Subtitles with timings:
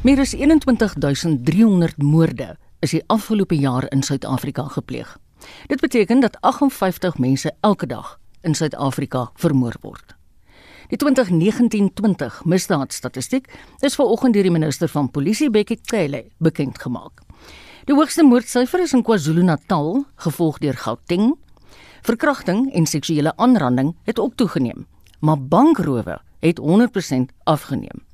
[0.00, 5.10] Meer as 21300 moorde is die afgelope jaar in Suid-Afrika gepleeg.
[5.68, 10.16] Dit beteken dat 58 mense elke dag in Suid-Afrika vermoor word.
[10.88, 13.52] Die 2019-20 misdaadstatistiek
[13.84, 17.20] is vanoggend deur die minister van Polisie Bekkie Cele bekend gemaak.
[17.84, 21.34] Die hoogste moordsyfer is in KwaZulu-Natal, gevolg deur Gauteng.
[22.08, 24.86] Verkrachting en seksuele aanranding het ook toegeneem,
[25.20, 28.08] maar bankrowe het 100% afgeneem.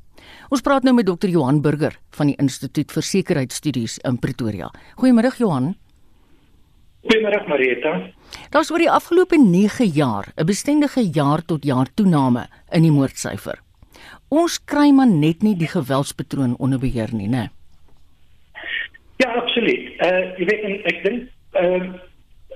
[0.46, 1.26] Ons praat nou met Dr.
[1.32, 4.68] Johan Burger van die Instituut vir Sekuriteitsstudies in Pretoria.
[5.00, 5.72] Goeiemôre Johan.
[7.06, 7.94] Goeiemôre Marita.
[8.54, 13.58] Daar's oor die afgelope 9 jaar 'n bestendige jaar tot jaar toename in die moordsyfer.
[14.28, 17.50] Ons kry maar net nie die geweldspatroon onder beheer nie, né?
[19.16, 19.90] Ja, absoluut.
[19.98, 21.92] Uh jy weet ek dink ehm uh,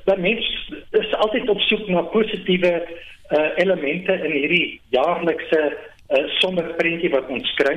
[0.04, 2.86] dat mens is altyd op soek na positiewe
[3.30, 5.76] uh elemente in hierdie jaarlikse
[6.10, 7.76] uh, sonder prentjie wat ons kry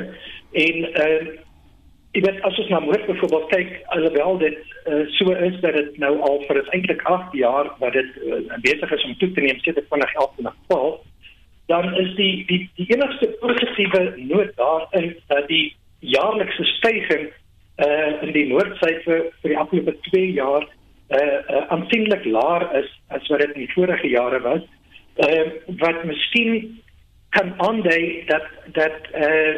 [0.66, 1.18] en uh
[2.14, 5.96] jy weet as ons na moord byvoorbeeld kyk alhoewel dit uh, so is dat dit
[6.04, 9.62] nou al vir eintlik 8 jaar wat dit uh, besig is om toe te neem
[9.66, 11.00] sedert 2011 na 12
[11.74, 15.66] dan is die die die enigste positiewe noot daarin dat die
[16.00, 17.34] jaarlikse stygings
[17.82, 23.28] uh in die noordsyfer vir die afgelope 2 jaar uh, uh aansienlik laer is as
[23.34, 24.62] wat dit in vorige jare was.
[25.18, 25.46] Uh
[25.82, 26.83] wat miskien
[27.36, 28.48] kan aandui dat
[28.80, 29.56] dat eh uh,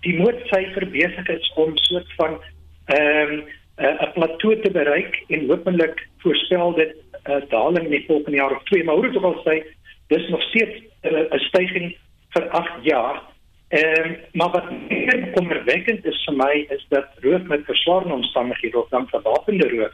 [0.00, 2.40] die moordsyfer besig is om soort van
[2.86, 3.44] ehm um,
[3.76, 8.38] 'n uh, plateau te bereik en hopelik voorspel dit 'n uh, daling in die volgende
[8.38, 9.62] jaar of twee maar hoe dit al sê
[10.06, 11.94] dis nog steeds 'n uh, stygings
[12.34, 13.22] vir 8 jaar.
[13.68, 18.78] Ehm um, maar wat meer kommerwekkend is vir my is dat roof met verswaarde omstandighede
[18.78, 19.92] of dan verwapende roof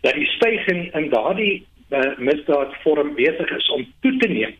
[0.00, 4.54] dat die stygings in daardie uh, misdaadvorm besig is om toe te neem.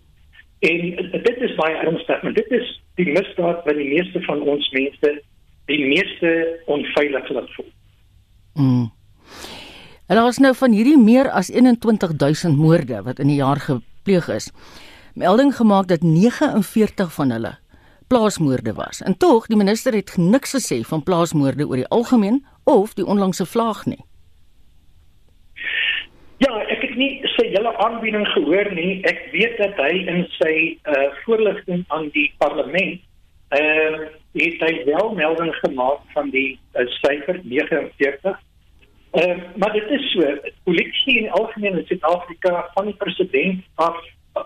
[0.65, 0.81] En
[1.13, 2.69] dit is baie ernstig, maar dit is
[3.01, 5.15] die misdaad wat die meeste van ons mense
[5.69, 6.31] die meeste
[6.69, 7.71] onveilig laat voel.
[8.55, 8.87] Mm.
[10.13, 14.51] En ons nou van hierdie meer as 21000 moorde wat in die jaar gepleeg is.
[15.15, 17.55] Melding gemaak dat 49 van hulle
[18.13, 19.01] plaasmoorde was.
[19.01, 23.47] En tog, die minister het niks gesê van plaasmoorde oor die algemeen of die onlangse
[23.47, 24.05] vlaag nie.
[26.95, 29.01] Het nie sy hele aanbieding gehoor nie.
[29.11, 30.53] Ek weet dat hy in sy
[30.87, 33.01] uh voorligting aan die parlement
[33.57, 34.05] ehm uh,
[34.39, 38.39] het hy wel melding gemaak van die uh, syfer 49.
[39.19, 40.31] Ehm uh, maar dit is so,
[40.71, 43.99] polisie in algemeen in Suid-Afrika van die president af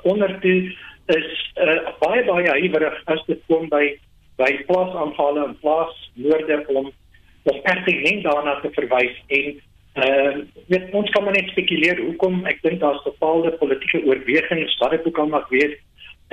[0.09, 0.73] onder toe
[1.21, 3.93] is uh baie baie huiwerig as dit kom by
[4.41, 6.93] by plaasaanvalle en plaasmoorde om
[7.45, 9.61] of pertinent daarna te verwys en
[9.99, 15.07] Uh, ons kan maar net spekuleer hoekom ek dink daar's bepaalde politieke oorwegings wat dit
[15.11, 15.75] ook al mag wees.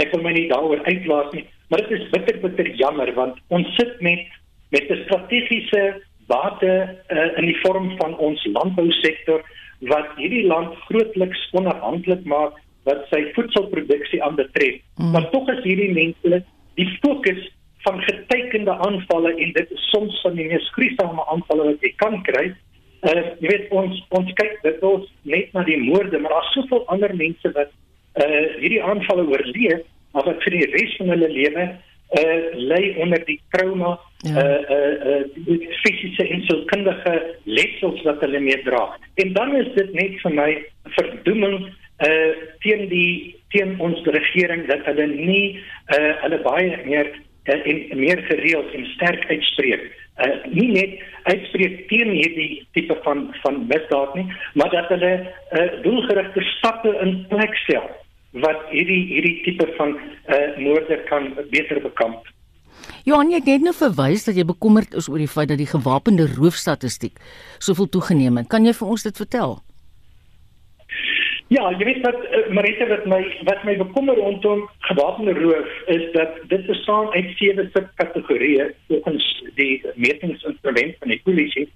[0.01, 3.69] Ek wil my nie daaroor uitlaat nie, maar dit is bitter bitter jammer want ons
[3.79, 4.27] sit met
[4.75, 6.73] met 'n strategiese bate
[7.09, 9.41] uh, in die vorm van ons landbousektor
[9.91, 14.81] wat hierdie land grootliks onafhanklik maak wat sy voedselproduksie aanbetref.
[14.97, 15.11] Mm.
[15.11, 16.43] Maar tog is hierdie mense
[16.75, 17.41] die fokus
[17.85, 22.21] van getekende aanvalle en dit is soms van die mees gruisame aanvalle wat jy kan
[22.27, 22.53] kry
[23.05, 26.85] uh, jy weet ons ons kyk dit ons net na die moorde maar daar's soveel
[26.93, 27.73] ander mense wat
[28.23, 29.83] uh hierdie aanvalle oorleef
[30.15, 31.65] maar wat vir die res van hulle lewe
[32.19, 34.43] uh lê onder die trauma ja.
[34.43, 38.85] uh uh, uh die fisiese en sielkundige letsels wat hulle mee dra
[39.23, 40.49] en dan is dit net vir my
[40.99, 41.57] verdoeming
[42.07, 42.31] uh
[42.63, 45.59] teen die teen ons regering dat hulle nie
[45.97, 47.11] uh hulle baie meer
[47.51, 49.91] uh, en meer gereeld en sterk uitspreek
[50.23, 50.99] uh, nie net
[51.31, 57.17] uitspreek teen hierdie tipe van van misdaad nie, maar dat hulle uh, doelgerigte stappe in
[57.31, 57.89] plek stel
[58.43, 62.27] wat hierdie hierdie tipe van uh, moorde kan beter bekamp.
[63.05, 65.69] Johan, jy het net nou verwys dat jy bekommerd is oor die feit dat die
[65.69, 67.19] gewapende roofstatistiek
[67.63, 68.49] soveel toegeneem het.
[68.51, 69.59] Kan jy vir ons dit vertel?
[71.53, 76.05] Ja, jy weet dat uh, Marita wat my wat my bekommer rondom gewapende roof is
[76.15, 79.27] dat dit bestaan uit sewe subkategorieë volgens
[79.59, 81.67] die metingsinstrument van die polisie.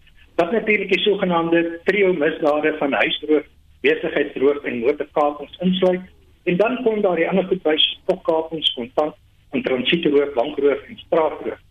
[0.42, 3.46] Wat natuurlik die sogenaamde trio misdade van huisroof,
[3.86, 6.02] besigheidsroof en motorkapings insluit.
[6.44, 9.16] En dan kom daar die ander goed by stokkapings, kontant
[9.52, 11.62] en transietroof, bankroof en straatroof.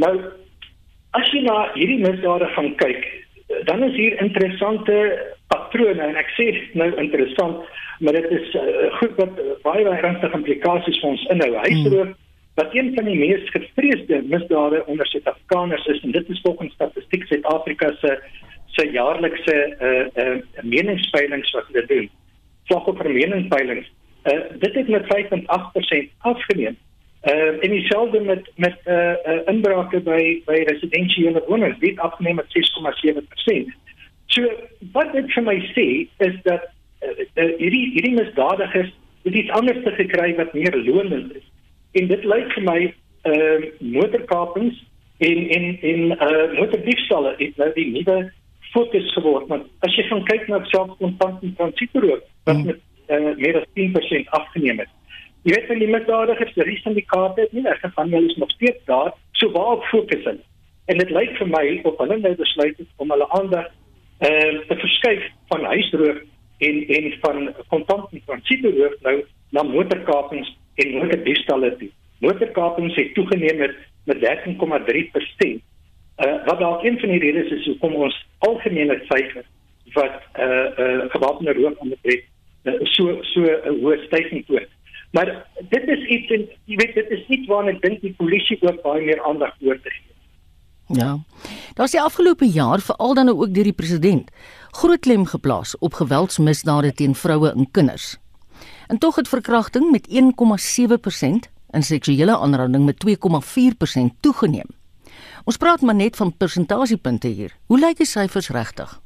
[0.00, 0.14] Nou
[1.12, 3.04] as jy na hierdie misdade gaan kyk,
[3.64, 4.94] dan is hier interessante
[5.46, 6.46] patrone en ek sê
[6.78, 7.64] nou interessant,
[8.00, 11.50] maar dit is uh, goed wat uh, baie baie ernstige implikasies vir ons inhou.
[11.66, 12.14] Huisroof hmm.
[12.60, 17.26] wat een van die mees gevreesde misdade onder Suid-Afrikaners is en dit is volgens statistiek
[17.30, 18.16] Suid-Afrika se
[18.74, 19.58] se jaarlikse
[19.88, 22.08] uh uh meningspeilings wat hulle doen.
[22.70, 23.92] Slagoffer meningspeilings.
[24.24, 26.78] Uh dit het met 5.8% afgeneem.
[27.24, 32.46] Uh, en dieselfde met met uh, uh, inbrake by by residensiële wonings, dit afgeneem met
[32.52, 33.72] 6,7%.
[34.26, 34.50] So
[34.92, 35.86] wat dit vir my sê
[36.26, 36.66] is dat
[37.00, 38.92] uh, uh, hierdie hierdie misdadigers
[39.24, 41.46] het iets anders te gekry wat meer lonend is.
[41.92, 42.80] En dit lyk vir my
[43.24, 44.82] ehm uh, motorkapings
[45.18, 48.32] en en en uh motordiefstalle het nou die nuwe
[48.74, 49.46] fokus geword.
[49.48, 52.66] Maar as jy gaan kyk na selfs kontant en transitoer wat hmm.
[52.66, 54.92] met uh, meer as 10% afgeneem het.
[55.44, 58.84] Jy weet van die misdadigers, die syndikaate het nie weggegaan nie, hulle is nog steeds
[58.88, 59.12] daar.
[59.36, 60.40] So waar fokus hulle?
[60.88, 63.68] En dit lyk vir my of hulle nou besluit het om hulle aandag
[64.24, 66.18] eh te verskuif van huisroof
[66.68, 69.16] en en van kontant en transitoer nou
[69.50, 71.90] na motorkapings en motordiefstalle toe.
[72.24, 74.24] Motorkapings het toegeneem met met 13,3%.
[75.44, 75.60] Uh
[76.16, 79.44] eh, wat dalk een van die redes is hoekom ons algemene syfer
[79.92, 82.24] wat uh uh gewapende roof aan betref
[82.64, 84.66] uh, so so 'n uh, hoë stygings toon.
[85.14, 88.58] Maar dit is iets en jy weet dit is iets waarna ek dink die polisie
[88.66, 90.10] ook baie meer aandag oor te gee.
[90.98, 91.12] Ja.
[91.78, 94.30] Daar's die afgelope jaar veral dan ook deur die president
[94.74, 98.16] groot klem geplaas op geweldsmisdade teen vroue en kinders.
[98.90, 104.74] En tog het verkrachting met 1,7% en seksuele aanranding met 2,4% toegeneem.
[105.44, 107.54] Ons praat maar net van persentasiepunte hier.
[107.66, 109.00] Hoe lyk die syfers regtig?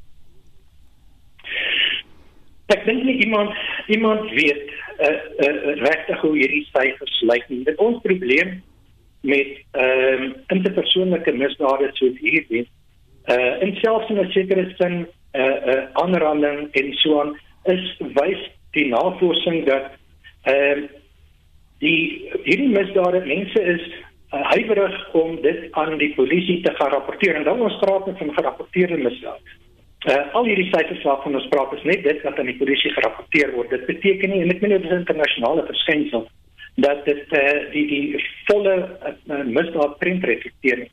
[2.69, 3.55] Ek dink nie iemand
[3.89, 4.65] iemand weet
[5.01, 5.09] uh,
[5.47, 7.63] uh, regtig hoe hierdie syfers lyk nie.
[7.65, 8.59] Dit ons probleem
[9.21, 12.67] met ehm uh, interpersoonlike misdade soos hierdie
[13.29, 15.07] uh in selfs in 'n sekere sin 'n
[15.41, 17.33] uh, uh, aanranding en so aan
[17.65, 18.43] is wys
[18.77, 19.91] die navorsing dat
[20.43, 20.89] ehm uh,
[21.79, 23.85] die hierdie misdade mense is
[24.33, 28.35] uh, huiwerig om dit aan die polisie te gaan rapporteer en dan ons praat van
[28.35, 29.57] gerapporteerde misdade.
[30.07, 33.51] Uh, al hierdie syfers waarvan ons praat is net dit wat aan die polisie gerapporteer
[33.57, 33.73] word.
[33.75, 36.29] Dit beteken nie en ek meen dit is 'n internasionale verskynsel
[36.79, 40.87] dat dit uh, die die volle uh, misdaad prent reflekteer.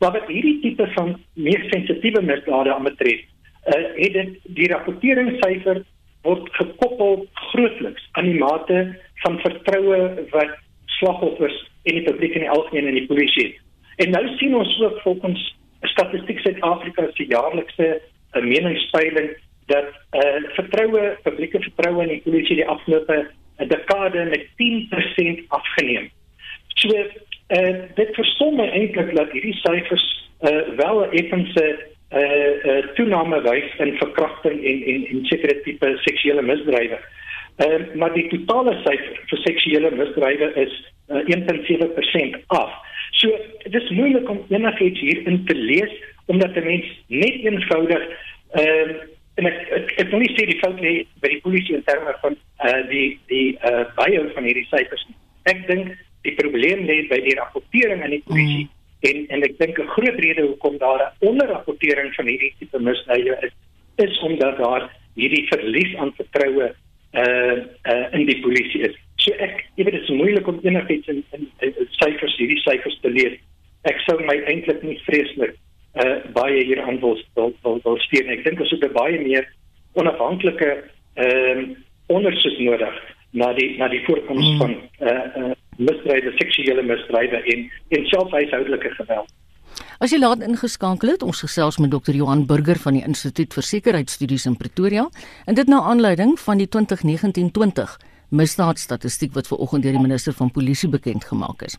[0.00, 5.84] Maar wat hierdie tipe van meer sensitiewe misdade aanbetref, uh, het dit die rapporteringssyfer
[6.26, 10.58] word gekoppel grootliks aan die mate van vertroue wat
[10.98, 13.62] slagoffers en die publiek in die algemeen in die polisie het.
[14.02, 15.46] En nou sien ons ook volgens
[15.82, 18.00] Statistiek Suid-Afrika se jaarlikse
[18.32, 19.36] 'n meningspeiling
[19.66, 26.10] dat eh uh, vertroue, publieke vertroue in die polisie die afgelope dekade met 10% afgeneem.
[26.74, 27.04] So eh
[27.58, 30.06] uh, dit versom my eintlik dat hierdie syfers
[30.40, 31.64] eh uh, wel 'n effense
[32.08, 36.98] eh uh, uh, toename wys in verkrachting en en en sekere tipe seksuele misdrywe.
[37.56, 42.72] Eh uh, maar die totale syfer vir seksuele misdrywe is uh, eh, 1.7% af.
[43.10, 43.28] So
[43.62, 45.92] dit is moeilik om enigiets hier in te lees
[46.28, 48.02] omdat 'n mens net eenvoudig
[48.52, 48.96] ehm uh,
[49.38, 50.92] en ek ek, ek wil nie sê die fout lê
[51.22, 54.66] by die polisie in terme van eh uh, die die eh uh, baie van hierdie
[54.70, 55.16] syfers nie.
[55.52, 55.94] Ek dink
[56.26, 58.74] die probleem lê by die rapportering aan die polisie mm.
[59.10, 63.38] en en ek dink 'n groot rede hoekom daar 'n onderrapportering van hierdie tipe misdade
[63.46, 63.54] is
[64.06, 66.74] is omdat daar hierdie verlies aan vertroue
[67.12, 67.56] eh uh,
[67.92, 68.96] uh, in die polisie is.
[69.16, 71.24] So ek jy weet dit is moeilik om enigiets in
[72.02, 73.38] syfers hierdie syfers te lees.
[73.82, 75.54] Ek sou my eintlik nie vreeslik
[75.94, 78.28] uh, baie hier aan wil wil wil, wil steun.
[78.28, 79.48] Ek dink ons het baie meer
[79.92, 80.70] onafhanklike
[81.14, 81.76] ehm uh,
[82.08, 82.94] ondersoek nodig
[83.36, 84.58] na die na die voorkoms mm.
[84.58, 89.28] van eh uh, uh, misdrywe, seksuele misdrywe en en selfhuishoudelike geweld.
[89.98, 92.14] As jy laat ingeskakel het, ons gesels met Dr.
[92.14, 95.08] Johan Burger van die Instituut vir Sekuriteitsstudies in Pretoria
[95.46, 97.96] en dit na aanleiding van die 2019-20
[98.28, 101.78] misdaadstatistiek wat ver oggend deur die minister van polisie bekend gemaak is.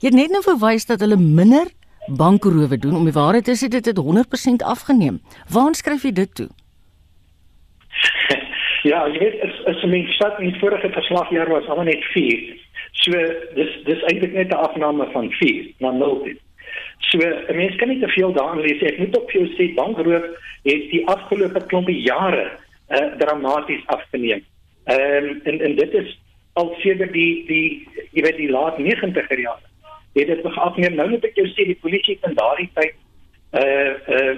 [0.00, 1.68] Jy het net nou verwys dat hulle minder
[2.16, 5.20] bankrowe doen om die waarheid is dit het 100% afgeneem.
[5.48, 6.48] Waar skryf jy dit toe?
[8.86, 12.44] Ja, jy weet as as mens stad in die vorige verslagjaar was almal net 4.
[13.02, 13.22] So
[13.56, 16.30] dis dis eintlik net 'n afname van 4 na 0.
[17.10, 18.82] So 'n mens kan nie te veel daarin lees.
[18.82, 20.24] Ek moet op jou sê bankroof
[20.62, 22.50] het die afgelope klompie jare
[22.88, 24.44] uh, dramaties afgeneem.
[24.84, 26.18] Ehm um, en en dit is
[26.52, 29.67] al sedert die die jy weet die laat 90er jare
[30.18, 30.94] het dit begin afneem.
[30.94, 34.34] Nou moet ek jou sê die polisie het in daardie tyd 'n uh, 'n uh,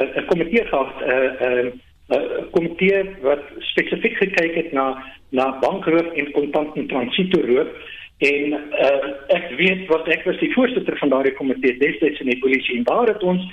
[0.00, 4.86] 'n uh, komitee gehad 'n uh, 'n uh, uh, komitee wat spesifiek gekyk het na
[5.28, 7.68] na bankroof en kontant en transitoeroof
[8.18, 12.38] en uh, ek weet wat ek was die voorsitter van daardie komitee destyds in die
[12.38, 13.44] polisie en daar het ons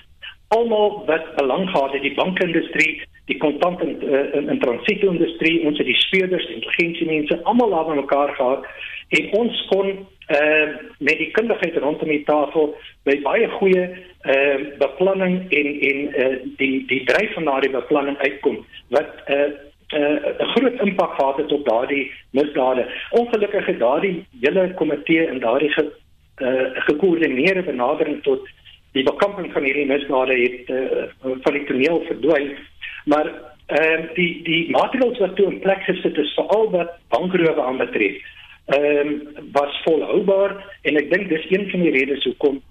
[0.47, 5.77] almal wat belang gehad het die bankindustrie die kontant en uh, in, in transitoerindustrie ons
[5.77, 8.65] het die speurders intelligensie mense almal daar bymekaar gehad.
[9.17, 9.91] En ons kon
[10.29, 10.67] uh,
[10.97, 16.85] met die kundigheid rondom die tafel by baie goeie uh, beplanning en en uh, die
[16.91, 18.61] die dryf van daardie beplanning uitkom
[18.95, 19.49] wat uh,
[19.89, 22.85] 'n uh, groot impak gehad het op daardie misdade.
[23.09, 25.85] Ongelukkig het daardie hele komitee en daardie ge,
[26.37, 28.47] uh, gekoördineerde benadering tot
[28.91, 31.03] die bekamping van hierdie misdade het uh,
[31.41, 32.51] van die toneel verdwyn.
[33.05, 33.31] Maar
[33.65, 38.21] ehm uh, die die maatreëls wat toe in plek gesit is veral wat bankrowe aanbetref,
[38.69, 42.61] ehm um, was volhoubaar en ek dink dis een van die redes hoekom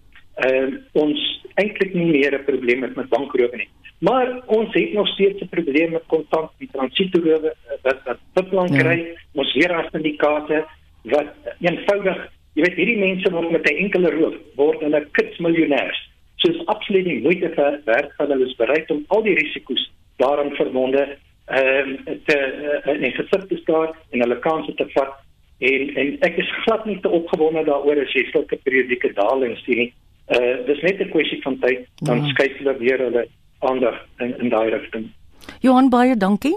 [0.46, 1.22] ehm uh, ons
[1.58, 3.68] eintlik nie meer 'n probleem het met bankrowe nie.
[3.98, 8.78] Maar ons het nog steeds 'n probleem met kontant die transitoerowe wat wat beplan ja.
[8.78, 9.14] kry, ja.
[9.32, 10.64] ons weer as syndikaate
[11.02, 12.18] wat eenvoudig,
[12.54, 16.00] jy weet hierdie mense word met 'n enkele roof word hulle kitsmiljonêers.
[16.36, 19.90] So is absoluut nie moeite vir werk van hulle is bereid om al die risiko's
[20.16, 22.38] daaraan verbonde ehm um, te
[22.86, 25.26] uh, in gesit te staan en hulle kanse te vat
[25.58, 29.82] en en ek is glad nie te opgewonde daaroor as jy sulke periodieke dalings sien
[29.84, 29.90] nie.
[30.34, 32.28] Uh dis net 'n kwessie van tyd dan ja.
[32.34, 33.26] skuif hulle weer hulle
[33.58, 35.10] aandag in in daai rigting.
[35.60, 36.56] Johan baie dankie.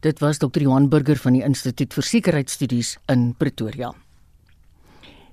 [0.00, 0.60] Dit was Dr.
[0.60, 3.94] Johan Burger van die Instituut vir Sekuriteitsstudies in Pretoria.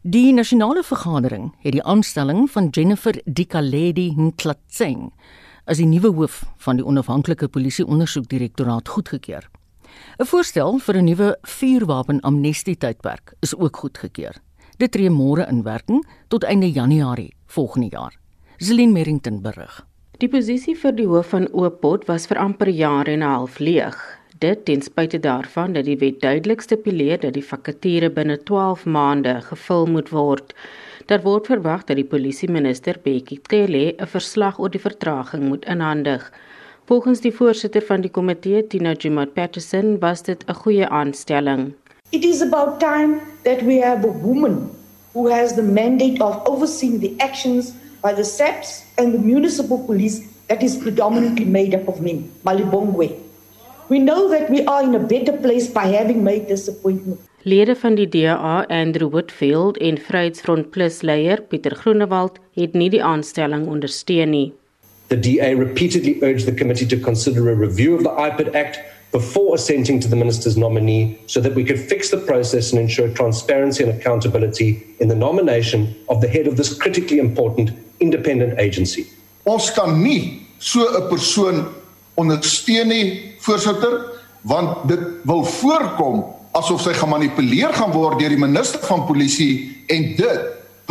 [0.02, 5.12] Die nasionale vergadering het die aanstelling van Jennifer Dikaledi Ntlatseng
[5.66, 9.48] as die nuwe hoof van die onafhanklike polisie ondersoekdirektoraat goedgekeur.
[10.20, 14.36] 'n Voorstel vir 'n nuwe vuurwapen amnestie tydperk is ook goedgekeur.
[14.78, 18.18] Dit tree môre in werking tot einde Januarie volgende jaar.
[18.58, 19.86] Zelin Merrington berig.
[20.18, 23.98] Die posisie vir die hoof van Oopot was vir amper jaar en 'n half leeg.
[24.40, 29.42] Dit ten spyte daarvan dat die wet duidelik stipuleer dat die vakature binne 12 maande
[29.42, 30.54] gevul moet word.
[31.06, 36.32] Daar word verwag dat die polisieminister Bekkie Cele 'n verslag oor die vertraging moet inhandig.
[36.94, 41.74] Volgens die voorsitter van die komitee, Tina Jumat Patterson, was dit 'n goeie aanstelling.
[42.10, 44.70] It is about time that we have a woman
[45.14, 50.22] who has the mandate of overseeing the actions by the SAPS and the municipal police
[50.46, 53.10] that is predominantly made up of men, Malibongwe.
[53.88, 57.20] We know that we are in a better place by having made this appointment.
[57.42, 63.04] Lede van die DA, Andrew Woodfield en Vryheidsfront Plus leier Pieter Groenewald het nie die
[63.04, 64.54] aanstelling ondersteun nie.
[65.14, 68.80] The DA repeatedly urged the committee to consider a review of the IPID Act
[69.12, 73.10] before assenting to the minister's nominee so that we could fix the process and ensure
[73.10, 79.06] transparency and accountability in the nomination of the head of this critically important independent agency.
[79.46, 81.68] Ons kan nie so 'n persoon
[82.18, 88.80] ondersteun nie, voorsitter, want dit wil voorkom asof sy gemanipuleer gaan word deur die minister
[88.82, 90.42] van polisie en dit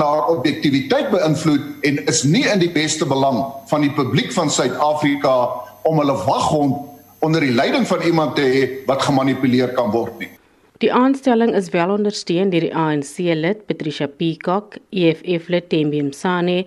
[0.01, 5.35] na objektiwiteit beïnvloed en is nie in die beste belang van die publiek van Suid-Afrika
[5.89, 6.89] om hulle waghond
[7.23, 10.31] onder die leiding van iemand te hê wat gemanipuleer kan word nie.
[10.83, 16.65] Die aanstelling is wel ondersteun deur die ANC lid Patricia Peacock, EFF lid Thembi Msane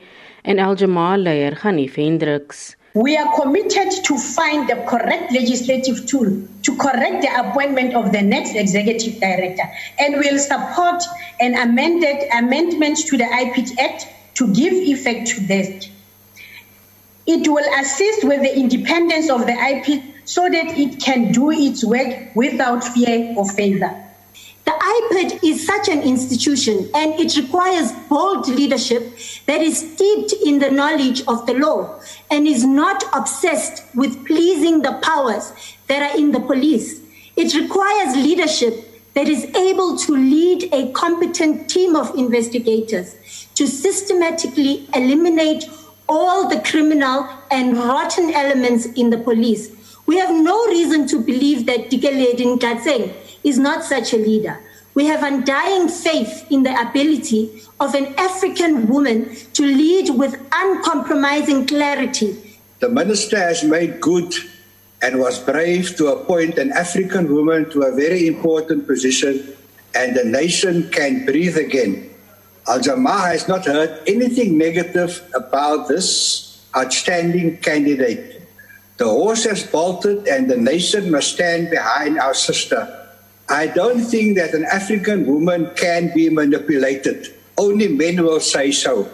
[0.47, 2.75] en Aljamal leier Hanif Hendriks.
[2.95, 8.21] We are committed to find the correct legislative tool to correct the appointment of the
[8.21, 9.63] next executive director
[9.99, 11.03] and will support
[11.41, 15.89] an amended amendment to the IPT Act to give effect to this.
[17.27, 21.83] It will assist with the independence of the IP so that it can do its
[21.83, 24.04] work without fear or favor.
[24.65, 30.57] The IPID is such an institution and it requires bold leadership that is steeped in
[30.57, 31.99] the knowledge of the law
[32.31, 35.53] and is not obsessed with pleasing the powers
[35.87, 36.99] that are in the police.
[37.35, 38.73] It requires leadership
[39.13, 43.15] that is able to lead a competent team of investigators
[43.53, 45.69] to systematically eliminate
[46.09, 49.71] all the criminal and rotten elements in the police.
[50.05, 53.13] We have no reason to believe that Dikeledin Gatseng
[53.45, 54.59] is not such a leader.
[54.95, 61.67] We have undying faith in the ability of an African woman to lead with uncompromising
[61.67, 62.59] clarity.
[62.79, 64.33] The minister has made good
[65.01, 69.53] and was brave to appoint an African woman to a very important position,
[69.93, 72.09] and the nation can breathe again.
[72.67, 78.41] Al Jamaa has not heard anything negative about this outstanding candidate.
[78.97, 83.04] The horse has bolted, and the nation must stand behind our sister.
[83.49, 87.31] I don't think that an African woman can be manipulated.
[87.57, 89.05] Only men will say so.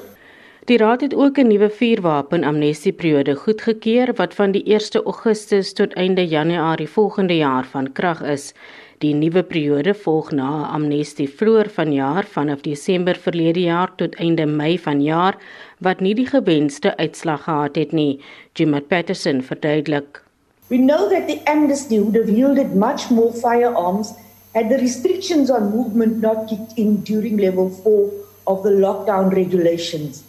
[0.66, 5.94] Die raad het ook 'n nuwe vuurwapen amnestieperiode goedgekeur wat van die 1 Augustus tot
[5.94, 8.54] einde Januarie volgende jaar van krag is.
[8.98, 14.46] Die nuwe periode volg na 'n amnestie vroeër vanjaar vanaf Desember verlede jaar tot einde
[14.46, 15.38] Mei vanjaar
[15.80, 18.20] wat nie die gewenste uitslag gehad het nie.
[18.54, 20.31] Jim Patterson verduidelik.
[20.72, 24.14] We know that the amnesty would have yielded much more firearms
[24.56, 28.12] had the restrictions on movement not kicked in during level 4
[28.48, 30.24] of the lockdown regulations.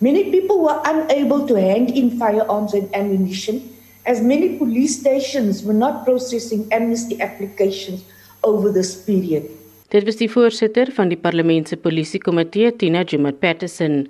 [0.00, 3.66] Many people were unable to hand in firearms and ammunition
[4.06, 8.04] as many police stations were not processing amnesty applications
[8.44, 9.50] over this period.
[9.90, 14.04] Dit was die voorsitter van die Parlement se Polisiekomitee, Tina Jummer Patterson,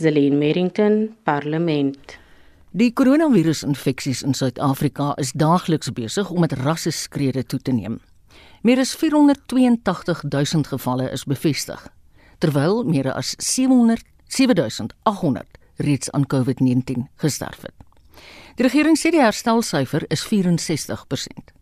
[0.00, 2.16] Zelene Merrington, Parlement.
[2.76, 7.94] Die koronavirusinfeksies in Suid-Afrika is daagliks besig om met rasse skrede toe te neem.
[8.60, 11.80] Meer as 482 000 gevalle is bevestig,
[12.38, 17.72] terwyl meer as 700 7800 reeds aan COVID-19 gesterf het.
[18.60, 21.56] Die regering sê die herstelsyfer is 64%.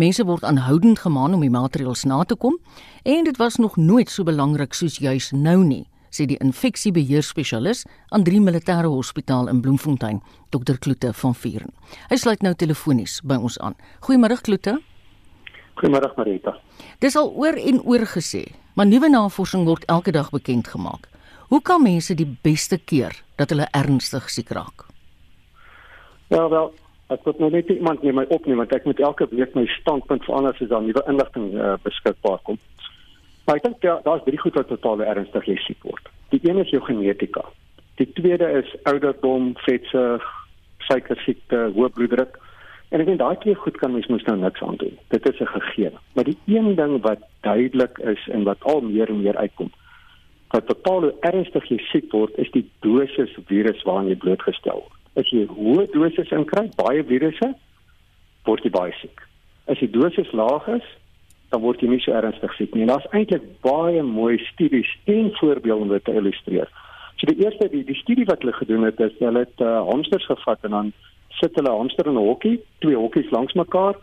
[0.00, 2.56] Mense word aanhoudend gemaan om die maatreëls na te kom
[3.04, 8.24] en dit was nog nooit so belangrik soos juis nou nie sê die infeksiebeheerspesialis aan
[8.24, 11.72] drie militêre hospitaal in Bloemfontein, Dr Kloete van Vieren.
[12.10, 13.76] Hy sluit nou telefonies by ons aan.
[14.06, 14.78] Goeiemôre Kloete.
[15.78, 16.56] Goeiemôre Marita.
[17.00, 21.06] Dis al oor en oor gesê, maar nuwe navorsing word elke dag bekend gemaak.
[21.48, 24.84] Hoe kan mense die beste keer dat hulle ernstig siek raak?
[26.28, 26.72] Ja, wel,
[27.08, 30.26] ek moet nou net iemand neem my opneem want ek moet elke week my standpunt
[30.28, 32.58] verander as daar nuwe inligting uh, beskikbaar kom.
[33.48, 36.08] Maar ek dink ja, daar's drie goed wat totaal ernstig jy siek word.
[36.34, 37.46] Die een is jou genetika.
[37.96, 40.26] Die tweede is ouderdom, vetsug,
[40.84, 42.36] suiker siekte, hoë bloeddruk.
[42.92, 45.00] En ek dink daai twee goed kan mens mos nou niks aan doen.
[45.14, 45.96] Dit is 'n gegewe.
[46.12, 49.72] Maar die een ding wat duidelik is en wat al meer en meer uitkom,
[50.52, 55.00] wat totaal ernstig jy siek word, is die dosis virus waaraan jy blootgestel word.
[55.16, 57.54] As jy hoë dosis inkry, baie virusse,
[58.44, 59.20] word jy baie siek.
[59.66, 60.84] As die dosis laag is,
[61.48, 62.86] dan word jy nie so ernstig siek nie.
[62.88, 66.68] Daar's eintlik baie mooi studies en voorbeelde om dit te illustreer.
[67.18, 70.26] So die eerste die die studie wat hulle gedoen het is hulle het uh, hamsters
[70.28, 70.92] gevat en dan
[71.40, 73.96] sit hulle hamster in 'n hokkie, twee hokkies langs mekaar.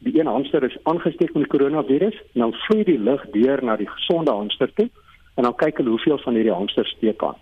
[0.00, 3.76] Die een hamster is aangesteek met die koronavirus en dan vloei die lug deur na
[3.76, 4.88] die gesonde hamster toe
[5.36, 7.38] en dan kyk hulle hoeveel van hierdie hamsters steek aan.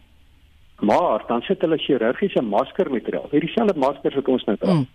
[0.81, 4.73] Maar dan sit hulle chirurgiese maskermateriaal, hierdie selfde maskers wat ons nou dra.
[4.73, 4.87] Mm.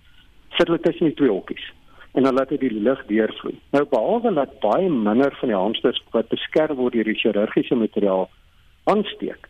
[0.49, 1.73] Sit hulle tussen die twee hokkies
[2.13, 3.55] en dan laat hy die lug deurvloei.
[3.73, 8.29] Nou behalwe dat baie minder van die hamsters wat beskerm word deur die chirurgiese materiaal
[8.91, 9.49] aansteek.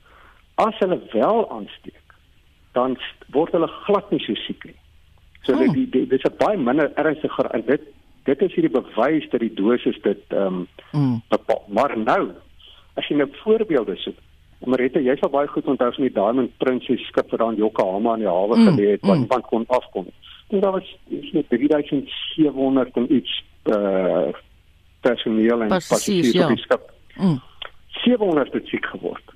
[0.62, 2.16] As hulle wel aansteek,
[2.78, 2.96] dan
[3.36, 4.78] word hulle glad nie so siek nie.
[5.44, 5.60] So oh.
[5.60, 7.82] dit dit is 'n baie minder ernstiger en dit
[8.24, 11.22] dit is hierdie bewys dat die dosis dit ehm um, mm.
[11.30, 11.64] bepaal.
[11.68, 12.32] Maar nou
[12.96, 14.20] as jy nou voorbeelde soek
[14.66, 18.24] Marita, jy sal baie goed onthou van die Diamond Princess skip wat aan Yokohama in
[18.24, 19.28] die hawe mm, gelê het wat mm.
[19.28, 24.28] van kon afkom en daar was net 3700 en iets uh
[25.02, 26.44] personeel en passasiers ja.
[26.44, 26.92] op die skip.
[27.16, 27.42] Mm.
[27.88, 29.34] 700 het siek geword.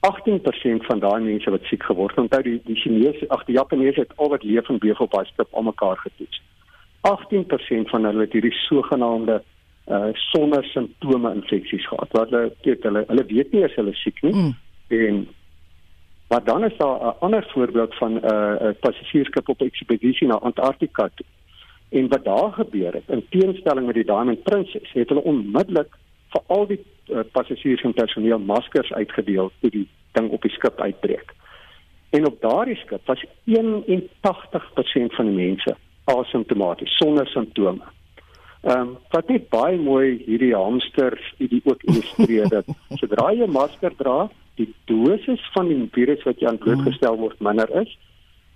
[0.00, 4.00] 18% van daai mense wat siek geword het, onthou die die Chinese, ag die Japaneese
[4.00, 6.42] het al wat leef en beweeg op daai skip almekaar getoets.
[7.08, 9.42] 18% van hulle het hierdie sogenaamde
[9.88, 12.08] uh sonder simptome infeksies gehad.
[12.12, 14.52] Wat hulle weet hulle hulle weet nie as hulle siek nie mm.
[14.88, 15.22] en
[16.30, 20.34] Maar dan is daar 'n ander voorbeeld van 'n uh, 'n passasiersskip op ekspedisie na
[20.34, 21.26] Antarktika toe.
[21.88, 25.96] En wat daar gebeur het, in teenstelling met die Diamond Princess, het hulle onmiddellik
[26.28, 30.80] vir al die uh, passasiers en personeel maskers uitgedeel toe die ding op die skip
[30.80, 31.34] uitbreek.
[32.10, 37.82] En op daardie skip was 81% van die mense asymptomaties sonder simptome.
[38.62, 40.54] Ehm um, wat net baie mooi hierdie
[41.38, 42.64] hierdie ook illustreer dat
[43.00, 47.40] sodra jy 'n masker dra, die dosis van die virus wat jy aan blootgestel word
[47.40, 47.92] minder is,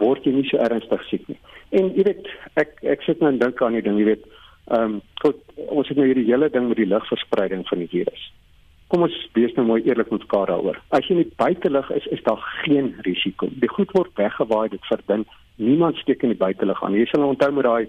[0.02, 1.38] word jy nie so ernstig siek nie.
[1.74, 2.30] En jy weet,
[2.60, 4.24] ek ek sit nou en dink aan die ding, jy weet,
[4.72, 8.24] ehm um, goed, ons het nou hierdie hele ding met die lugverspreiding van die virus.
[8.92, 10.78] Kom ons wees nou mooi eerlik met mekaar daaroor.
[10.94, 13.48] As jy in die buitelug is, is daar geen risiko.
[13.50, 15.24] Die goed word weggewaai, dit verdun.
[15.56, 16.96] Niemand steek in die buitelug aan.
[16.96, 17.86] Jy sal onthou met daai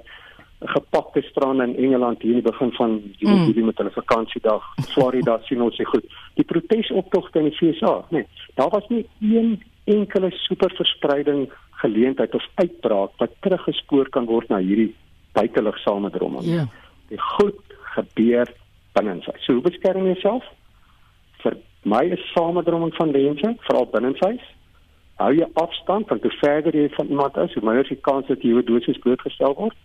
[0.60, 3.66] gepakte strande in Engeland hier in die begin van Julie mm.
[3.66, 4.64] met hulle vakansiedag.
[4.88, 6.06] Florida sien ons se goed.
[6.34, 13.12] Die protesoptogte in die FSA, nee, daar was nie een enkele superverspreiding geleentheid of uitbraak
[13.18, 14.94] wat teruggespoor kan word na hierdie
[15.32, 16.46] buitelug samedromming.
[16.46, 16.52] Ja.
[16.52, 16.68] Yeah.
[17.12, 18.50] Die goed gebeur
[18.96, 19.36] binne sy.
[19.44, 20.48] So hoe beskerm jy jouself?
[21.44, 24.38] Vir my is samedromming van mense, veral binne sy.
[25.20, 28.44] Hou jy afstand van te verder jy van iemand is, hoe minder die kans dat
[28.44, 29.76] jy doodsies blootgestel word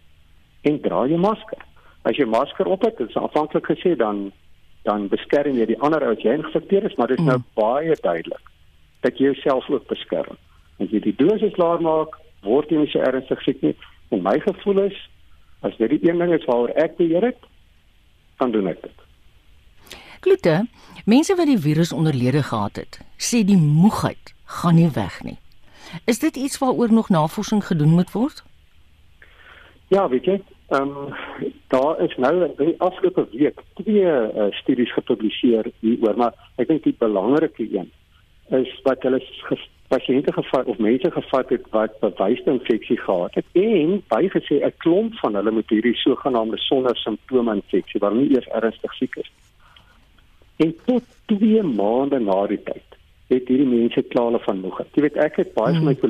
[0.68, 1.64] en dra jou masker.
[2.08, 4.30] As jy masker op het, is aanvanklik gesê dan
[4.88, 7.48] dan beskerm jy die ander ou as jy geïnfekteer is, maar dit is nou mm.
[7.58, 8.46] baie duidelik
[9.04, 10.38] dat jy jouself ook beskerm.
[10.80, 13.74] As jy die dosis klaar maak, word jy nie so ernstig siek nie.
[14.08, 14.96] En my gevoel is
[15.60, 17.44] as dit die een ding is waaroor ek beheer het,
[18.40, 19.04] dan doen ek dit.
[20.24, 20.56] Klote,
[21.04, 25.36] mense wat die virus onderlede gehad het, sê die moegheid gaan nie weg nie.
[26.08, 28.44] Is dit iets waaroor nog navorsing gedoen moet word?
[29.90, 30.37] Ja, weet jy,
[30.70, 31.14] ehm um,
[31.68, 36.85] daar is nou in die afgelope week twee uh, studies gepubliseer hieroor, maar ek dink
[36.87, 37.90] die belangrike een
[38.55, 39.18] is wat hulle
[39.90, 45.18] pasiënte gevat of mense gevat het wat bewyste infeksie gehad het en bygesê 'n klomp
[45.22, 49.31] van hulle met hierdie sogenaamde sonder simptome infeksie waar nie eers ernstig siek is.
[50.57, 52.88] En tot 2 maande na die tyd
[53.26, 54.83] het hierdie mense klaar van moeg.
[54.94, 56.05] Jy weet ek het baie van my hmm.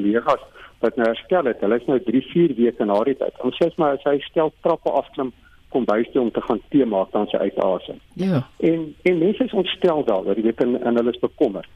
[0.80, 1.60] Wat nou herstel het.
[1.60, 3.40] Hulle is nou 3, 4 weke na die tyd.
[3.44, 5.32] Ons sê maar as hy stel trappe afklim
[5.70, 8.00] kom by toe om te gaan tee maak dan sy uitasem.
[8.18, 8.42] Ja.
[8.66, 11.68] En en mense is ontstel daaroor, jy weet en, en hulle is bekommerd.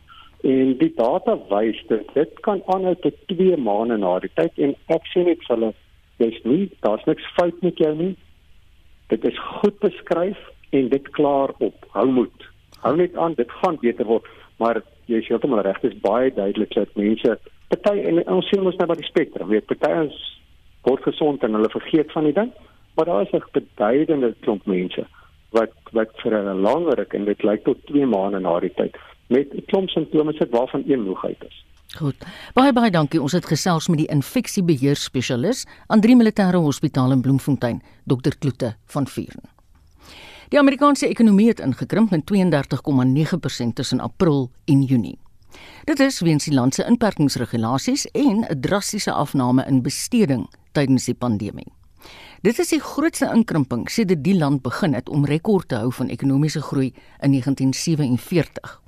[0.45, 4.75] En die data wys dat dit kan aanhou tot 2 maande na die tyd en
[4.93, 5.71] ek sê net vir hulle
[6.23, 8.12] dis nie daar's niks fout met jou nie.
[9.12, 10.40] Dit is goed beskryf
[10.75, 11.87] en dit klaar op.
[11.95, 12.49] Hou moed.
[12.83, 14.27] Hou net aan, dit gaan beter word,
[14.59, 17.38] maar jy is heeltemal reg, dit is baie duidelik dat mense
[17.69, 20.21] party en ons sien mos nou by die spektrum, weet party ons
[20.85, 22.53] word gesond en hulle vergeet van die ding,
[22.95, 25.07] maar daar is 'n beduidende klomp mense
[25.51, 28.97] wat wat vir 'n langer ruk en dit lyk tot 2 maande na die tyd
[29.29, 31.64] met 'n klomp simptome sit waarvan een moegheid is.
[31.97, 32.17] Goed.
[32.55, 33.23] Baie baie dankie.
[33.23, 38.35] Ons het gesels met die infeksiebeheer spesialis aan drie militêre hospitaal in Bloemfontein, Dr.
[38.38, 39.54] Kloete van Vuren.
[40.48, 45.18] Die Amerikaanse ekonomie het ingekrimp met 32,9% tussen April en Junie.
[45.85, 51.14] Dit is weens die land se inperkingsregulasies en 'n drastiese afname in besteding tydens die
[51.14, 51.72] pandemie.
[52.42, 56.09] Dit is die grootste inkrimping sedert die land begin het om rekord te hou van
[56.09, 58.83] ekonomiese groei in 1947.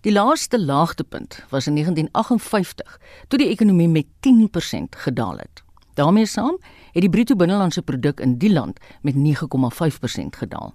[0.00, 5.62] Die laaste laagtepunt was in 1958 toe die ekonomie met 10% gedaal het.
[5.94, 6.58] daarmee saam
[6.92, 10.74] het die bruto binnelandse produk in die land met 9,5% gedaal.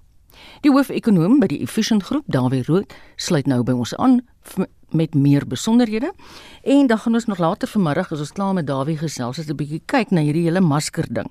[0.61, 4.21] Die hoofekonoom by die Efficient Groep, Dawie Rood, sluit nou by ons aan
[4.89, 6.13] met meer besonderhede.
[6.63, 9.55] En dan gaan ons nog later vanmiddag as ons klaar met Dawie gesels, het 'n
[9.55, 11.27] bietjie kyk na hierdie hele masker ding.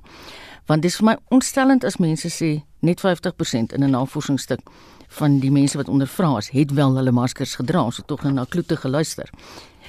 [0.67, 4.61] Want dis vir my ontstellend as mense sê net 50% in 'n navorsingsstuk
[5.09, 7.85] van die mense wat ondervra is, het wel hulle maskers gedra.
[7.85, 9.31] Ons het tog nou na kloete geluister.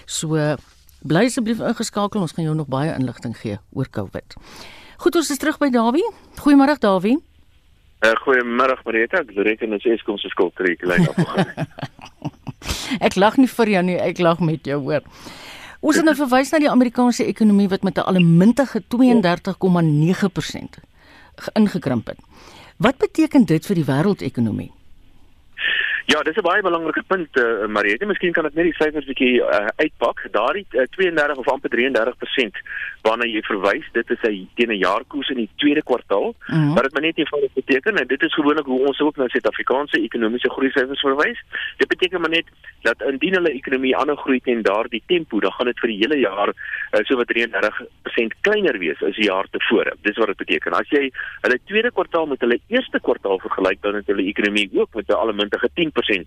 [0.06, 0.56] So
[1.04, 2.22] bly asseblief ingeskakel.
[2.22, 4.36] Ons gaan jou nog baie inligting gee oor COVID.
[4.98, 6.06] Goed, ons is terug by Dawie.
[6.42, 7.18] Goeiemôre Dawie.
[8.06, 9.24] Uh, Goeiemôre Marita.
[9.24, 11.18] Ek reken dit is kom se trek lyn af.
[13.08, 15.02] ek lag nie vir jou nie, ek lag met jou hoor.
[15.82, 20.78] Ons het nou verwys na die Amerikaanse ekonomie wat met 'n allemintige 32,9%
[21.54, 22.20] ingekrimp het.
[22.78, 24.77] Wat beteken dit vir die wêreldekonomie?
[26.08, 28.06] Ja, dis 'n baie belangrike punt, uh, Mariette.
[28.06, 30.22] Miskien kan ek net die syfers bietjie uh, uitpak.
[30.32, 32.62] Daardie uh, 32 of amper 33%
[33.04, 36.32] waarna jy verwys, dit is 'n teen 'n jaarkoers in die tweede kwartaal.
[36.32, 36.74] Mm -hmm.
[36.74, 40.02] Maar dit moet net eenvoudig beteken en dit is gewoonlik hoe ons ook na Suid-Afrikaanse
[40.02, 41.40] ekonomiese groei syfers verwys.
[41.78, 42.48] Dit beteken maar net
[42.82, 46.20] dat indien hulle ekonomie aanhou groei teen daardie tempo, dan gaan dit vir die hele
[46.20, 49.94] jaar uh, so wat 33% kleiner wees as die jaar tevore.
[50.02, 50.72] Dis wat dit beteken.
[50.72, 54.94] As jy hulle tweede kwartaal met hulle eerste kwartaal vergelyk, dan het hulle ekonomie ook
[54.94, 56.26] met 'n allemintige 10 10%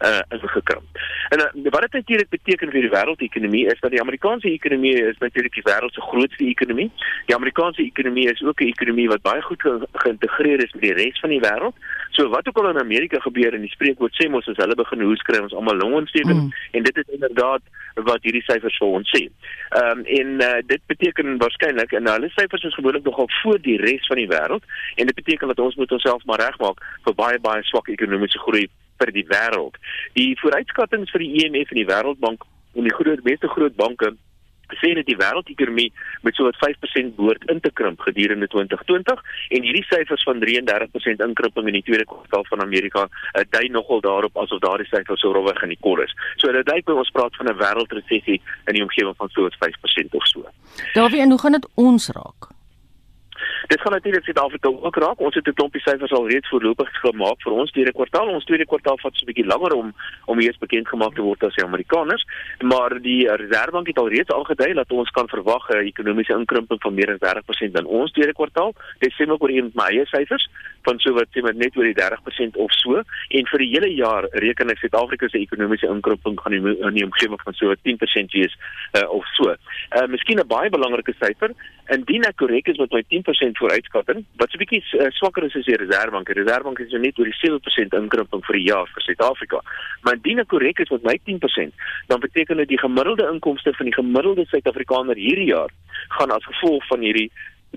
[0.00, 0.88] uh ingekrimp.
[1.28, 5.18] En uh, wat dit natuurlik beteken vir die wêreldekonomie is dat die Amerikaanse ekonomie is
[5.18, 6.90] natuurlik die wêreld se grootste ekonomie.
[7.26, 10.94] Die Amerikaanse ekonomie is ook 'n ekonomie wat baie goed ge geïntegreer is met die
[10.94, 11.76] res van die wêreld.
[12.10, 15.00] So wat ook al in Amerika gebeur en die spreekwoord sê mos as hulle begin
[15.00, 16.52] hoes kry ons almal longontsteking mm.
[16.70, 17.62] en dit is inderdaad
[17.94, 19.28] wat hierdie syfers vir ons sê.
[19.68, 23.76] Ehm um, en uh, dit beteken waarskynlik en hulle syfers is gewoonlik nogal voor die
[23.76, 24.64] res van die wêreld
[24.96, 28.68] en dit beteken dat ons moet onsself maar regmaak vir baie baie swak ekonomiese groei
[29.00, 29.76] vir die wêreld.
[30.14, 32.44] Die vooruitskattinge vir die IMF en die Wêreldbank
[32.78, 34.14] en die groot meeste groot banke
[34.78, 39.62] sê dat die wêreldekonomie met so 'n 5% behoort in te krimp gedurende 2020 en
[39.62, 44.36] hierdie syfers van 33% inkrimping in die tweede kwartaal van Amerika uh, dui nogal daarop
[44.36, 46.14] asof daardie syfers so rowweg in die kor is.
[46.36, 50.14] So dit dui by ons praat van 'n wêreldresessie in die omgewing van so 5%
[50.14, 50.46] of so.
[50.94, 52.59] Daarby en hoe gaan dit ons raak?
[53.66, 55.20] Dit gaan natuurlik Suid-Afrika ook raak.
[55.20, 58.28] Ons het 'n klompie syfers al reeds voorlopig gemaak vir ons tweede kwartaal.
[58.28, 59.94] Ons tweede kwartaal vat so 'n bietjie langer om
[60.24, 62.26] om eers bekend gemaak te word as die Amerikaners,
[62.60, 66.94] maar die Reserwebank het al reeds aangedui dat ons kan verwag 'n ekonomiese inkrimping van
[66.94, 68.74] meer as 30% in ons tweede kwartaal.
[68.98, 70.48] Dit sê ook oor een my eie syfers
[70.86, 73.90] van so wat sê met net oor die 30% of so en vir die hele
[73.94, 78.56] jaar reken ek Suid-Afrika se ekonomiese inkrimping gaan in die omgewing van so 10% wees
[78.98, 79.54] uh, of so.
[79.96, 81.54] Uh miskien 'n baie belangrike syfer,
[81.94, 85.64] indien ek korrek is met my 10% vooruitskatting wat 'n bietjie uh, swakker is as
[85.64, 86.26] die Reserwebank.
[86.26, 89.62] Die Reserwebank is net oor die 7% inkrimping vir die jaar vir Suid-Afrika.
[90.02, 91.74] Maar indien ek korrek is met my 10%,
[92.08, 95.70] dan beteken dit die gemiddelde inkomste van die gemiddelde Suid-Afrikaner hierdie jaar
[96.16, 97.30] gaan as gevolg van hierdie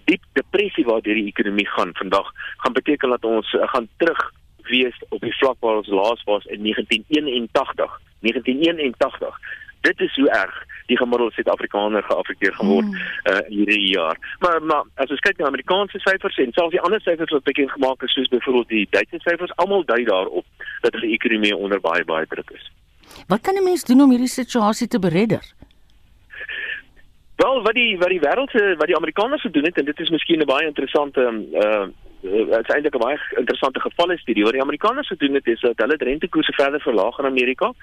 [0.06, 4.32] diep depressie waardeur die ekonomie gaan vandag gaan beteken dat ons uh, gaan terug
[4.64, 8.02] wees op die vlak waar ons laas was in 1981.
[8.20, 9.40] 1981
[9.84, 12.96] dit is hoe erg die gemiddelde Suid-Afrikaner geaffekteer geword mm.
[13.32, 14.18] uh, hierdie jaar.
[14.40, 17.72] Maar maar as ons kyk na Amerikaanse syfers en selfs die ander syfers wat bekend
[17.72, 20.46] gemaak is soos byvoorbeeld die Duitse syfers, almal dui daarop
[20.86, 22.72] dat die ekonomie onder baie baie druk is.
[23.28, 25.44] Wat kan 'n mens doen om hierdie situasie te beredder?
[27.36, 30.10] Wel, wat die wat die wêreld se wat die Amerikaners gedoen het en dit is
[30.10, 31.22] miskien 'n baie interessante
[31.66, 31.86] uh
[32.24, 34.44] dit is eintlik 'n baie interessante gevalle studie.
[34.44, 37.74] Wat die Amerikaners gedoen het is dat hulle rentekoerse verder verlaag in Amerika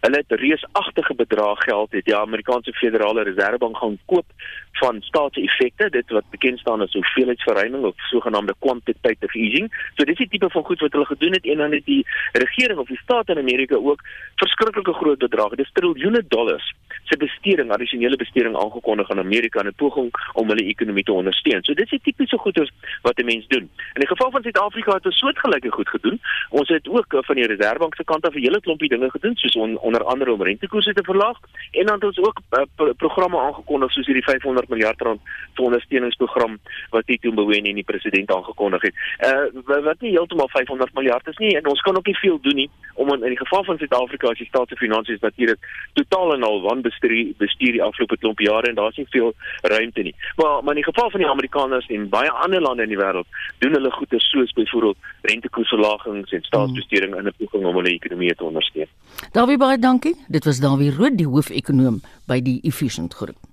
[0.00, 4.26] hulle het reusagtige bedrag geld het die Amerikaanse Federale Reservebank gaan koop
[4.72, 9.68] van staatseffekte dit wat bekend staan as hoeveelheidsverruiming of sogenaamde quantitative easing.
[9.96, 12.78] So dis die tipe van goed wat hulle gedoen het en dan het die regering
[12.78, 14.00] of die staat in Amerika ook
[14.36, 19.74] verskriklike groot bedrage dis triljoene dollars se besteding addisionele besteding aangekondig aan Amerika in 'n
[19.76, 21.64] poging om hulle ekonomie te ondersteun.
[21.64, 22.70] So dis die tipiese goeders
[23.02, 23.70] wat 'n mens doen.
[23.94, 26.20] In die geval van Suid-Afrika het ons soortgelyke goed gedoen.
[26.48, 29.56] Ons het ook van die Reservebank se kant af 'n hele klompie dinge gedoen soos
[29.56, 31.38] on onder andere om rentekoerse te verlaag
[31.70, 35.20] en dan het ons ook uh, pro programme aangekondig soos hierdie 500 miljard rand
[35.62, 36.58] ondersteuningsprogram
[36.90, 38.94] wat Tito Mboweni en die president aangekondig het.
[39.28, 42.54] Uh wat nie heeltemal 500 miljard is nie en ons kan ook nie veel doen
[42.54, 45.58] nie om in, in die geval van Suid-Afrika as die staat se finansies natuurlik
[45.92, 50.14] totaal en al wanbestuur bestuur die afgelope klomp jare en daar's nie veel ruimte nie.
[50.36, 53.28] Maar maar in die geval van die Amerikaners en baie ander lande in die wêreld
[53.58, 58.44] doen hulle goeie soos byvoorbeeld rentekoersverlagings en staatsbesteding in 'n poging om hulle ekonomie te
[58.44, 58.90] ondersteun.
[59.32, 60.16] Daar wie baie dankie.
[60.28, 63.51] Dit was Dawie Rood, die hoofekonoom by die Efficient Groep.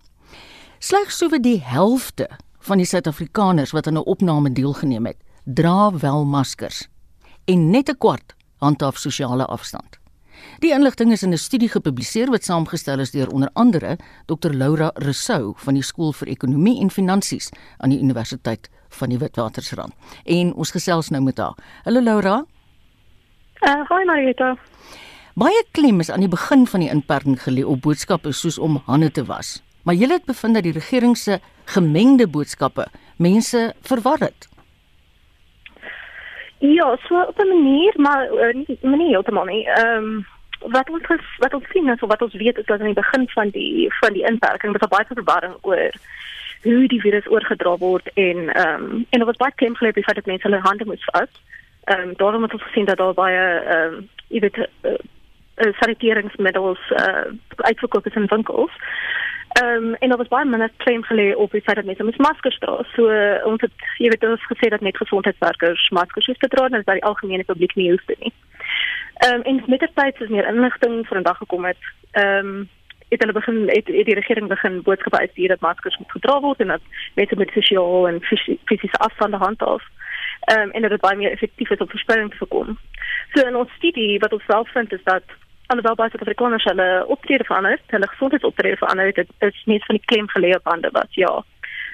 [0.79, 2.29] Slegs sowat die helfte
[2.63, 6.87] van die Suid-Afrikaners wat aan 'n opname deelgeneem het, dra wel maskers
[7.45, 9.99] en net 'n kwart handhaaf sosiale afstand.
[10.59, 14.91] Die inligting is in 'n studie gepubliseer wat saamgestel is deur onder andere Dr Laura
[14.93, 19.93] Rousseau van die Skool vir Ekonomie en Finansies aan die Universiteit van die Witwatersrand.
[20.23, 21.55] En ons gesels nou met haar.
[21.83, 22.45] Hallo Laura.
[23.61, 24.57] Uh, hi Marita.
[25.35, 29.11] Baie klem is aan die begin van die inperking gelê op boodskappe soos om hande
[29.11, 29.61] te was.
[29.89, 32.83] Maar jy het bevind dat die regering se gemengde boodskappe
[33.17, 34.47] mense verwar het.
[36.57, 39.65] Ja, so op 'n manier, maar uh, nie nie heeltemal nie.
[39.65, 40.27] Ehm um,
[40.59, 43.49] wat ons wat ons sien is wat ons weet is dat aan die begin van
[43.49, 45.91] die van die inperking was daar baie verwarring oor
[46.61, 50.01] hoe die virus oorgedra word en ehm um, en dit was baie klem gelê by
[50.01, 51.31] dat mense hulle hande moes was.
[51.83, 54.93] Ehm um, daarom het ons gesien dat daar baie ehm um, jy weet uh,
[55.55, 57.25] uh, saniteringsmiddels uh,
[57.55, 58.71] uitverkoop is in winkels.
[59.49, 62.17] Ehm um, en daar was baie minder klem gelê op die feit dat mense met
[62.17, 62.83] maskers dra.
[62.95, 66.65] So uh, ons het jy weet ons gesê dat net gesondheidswerkers maskers hoef te dra
[66.65, 68.33] en dat die algemene publiek nie hoef te nie.
[69.25, 71.81] Ehm um, en met die tyd is meer inligting vandag gekom het.
[72.11, 72.69] Ehm um,
[73.09, 76.59] het hulle begin het, het die regering begin boodskappe uitstuur dat maskers moet gedra word
[76.59, 76.81] en dat
[77.13, 78.21] mense met sosiaal en
[78.65, 79.83] fisiese afstande handhaaf.
[80.39, 82.77] Ehm um, en dat dit baie meer effektief is om verspreiding te voorkom.
[83.33, 85.23] So in ons studie wat ons self vind is dat
[85.69, 90.29] alhoewel baie Suid-Afrikaners hulle optrede verander, hulle gesondheidsoptrede verander, dit is nie van die klem
[90.33, 91.33] geleë op hande was ja.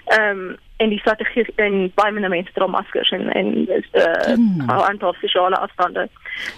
[0.06, 4.04] Ehm um, en die strategie en baie minder mense dra maskers en en is eh
[4.04, 4.70] uh, mm.
[4.70, 6.08] aantal sosiale afstande.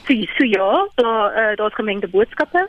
[0.08, 2.68] So, so ja, daar uh, daar's gemengde boodskappe.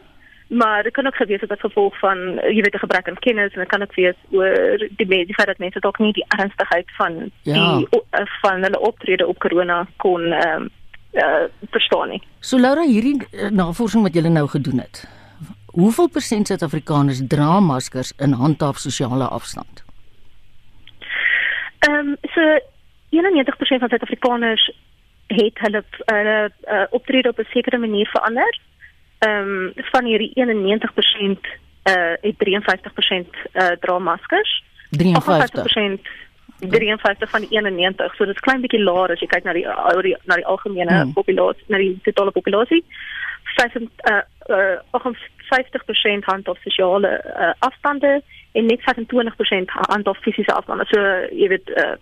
[0.48, 3.52] Maar dit kan ook gewees het as gevolg van jy weet 'n gebrek aan kennis
[3.52, 6.90] en dit kan ook wees oor die mense feit dat mense dalk nie die ernstigheid
[6.96, 7.76] van ja.
[7.76, 7.88] die
[8.40, 10.70] van hulle optrede op corona kon ehm um,
[11.12, 12.22] uh, verstaan nie.
[12.40, 15.04] So Laura, hierdie uh, navorsing wat julle nou gedoen het.
[15.66, 19.84] Hoeveel persent Suid-Afrikaners dra maskers in handhaaf sosiale afstand?
[21.78, 22.40] Ehm um, so
[23.10, 24.70] 91% van Suid-Afrikaners
[25.26, 28.60] het hulle hulle uh, optrede op 'n sekere manier verander.
[29.18, 31.40] Ehm um, van hierdie 91%
[31.88, 34.64] uh het 53% uh dra maskers.
[34.90, 36.00] 53%
[36.58, 38.14] 53 van die 91.
[38.14, 39.66] So dit is klein bietjie laer as jy kyk na die
[40.26, 41.14] na die algemene hmm.
[41.16, 42.82] populasie, na die totale populasie.
[43.56, 45.12] 5 uh, uh
[45.48, 50.84] 50% handhaaf sosiale uh, afstande en net 25% handhaaf fisiese afstande.
[50.90, 51.00] So
[51.32, 51.96] jy weet uh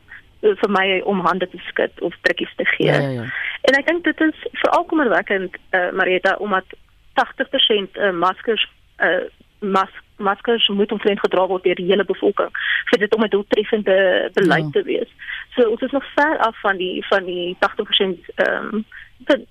[0.47, 2.87] vir my om hande te skud of drukkies te gee.
[2.87, 3.25] Ja, ja, ja.
[3.66, 6.77] En ek dink dit is veral kommerwekkend uh Marita omdat
[7.16, 8.69] 80% uh, maskers
[9.01, 9.27] uh
[9.70, 12.52] mas maskers moet omtrent gedra word deur die hele bevolking
[12.90, 14.70] vir dit om 'n doeltreffende beleid ja.
[14.70, 15.11] te wees.
[15.55, 18.85] So ons is nog ver af van die van die 80% ehm um,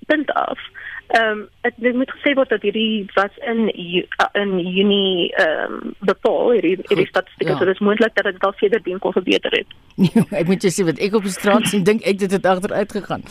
[0.05, 0.59] punt af.
[1.07, 3.69] Ehm um, dit moet gesê word dat hierdie was in
[4.33, 7.57] in Junie ehm um, bepaal hierdie hierdie statistieke ja.
[7.57, 9.67] so dis moontlik dat dit dalk verder dien kon verbeter het.
[9.95, 12.45] Ja, ek moet jy sê wat ek op die straat sien dink ek dit het
[12.45, 13.23] agteruit gegaan.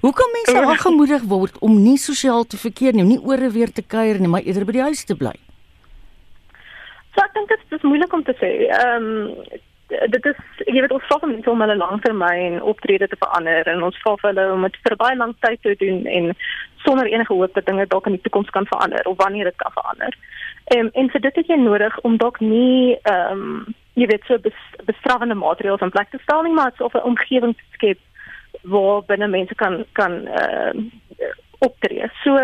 [0.00, 3.82] Hoe kan mense aangemoedig word om nie sosiaal te verkeer nie, nie ore weer te
[3.82, 5.34] kuier nie, maar eerder by die huis te bly?
[7.14, 8.52] So ek dink dit is moeilik om te sê.
[8.70, 9.60] Ehm um,
[9.92, 13.98] dit is jy weet ons vra mense om hulle langtermyn optrede te verander en ons
[14.04, 16.30] vra hulle om dit vir baie lank tyd te doen en
[16.84, 19.74] sonder enige hoop dat dinge dalk in die toekoms kan verander of wanneer dit kan
[19.76, 20.16] verander.
[20.72, 24.24] Ehm um, en vir dit het jy nodig om dalk nie ehm um, jy weet
[24.24, 27.98] so bes, bestraffende maatreëls in plek te stel nie, maar so 'n omgewing te skep
[28.62, 30.86] waar binne mense kan kan ehm
[31.20, 32.08] uh, optree.
[32.24, 32.38] So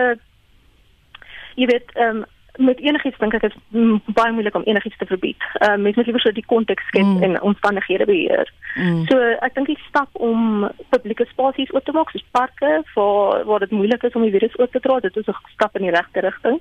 [1.54, 2.24] jy weet ehm um,
[2.58, 5.44] met enigiets dink ek is mm, baie moeilik om enigiets te verbied.
[5.62, 7.22] Uh mens moet liewer so die konteks skep mm.
[7.22, 8.50] en omstandighede beheer.
[8.74, 9.04] Mm.
[9.10, 13.64] So ek dink die stap om publieke spasies oop te maak, soos parke, waar waar
[13.64, 15.94] dit moeilik is om die virus oop te dra, dit is 'n stap in die
[15.94, 16.60] regte rigting.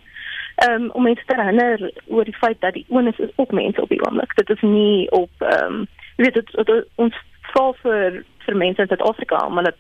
[0.68, 3.90] Um om mense te herinner oor die feit dat die onus is op mense op
[3.90, 4.36] die oomblik.
[4.36, 7.16] Dit is nie op um jy weet dit, dit ons
[7.52, 9.74] vra vir vir mense in Suid-Afrika om hulle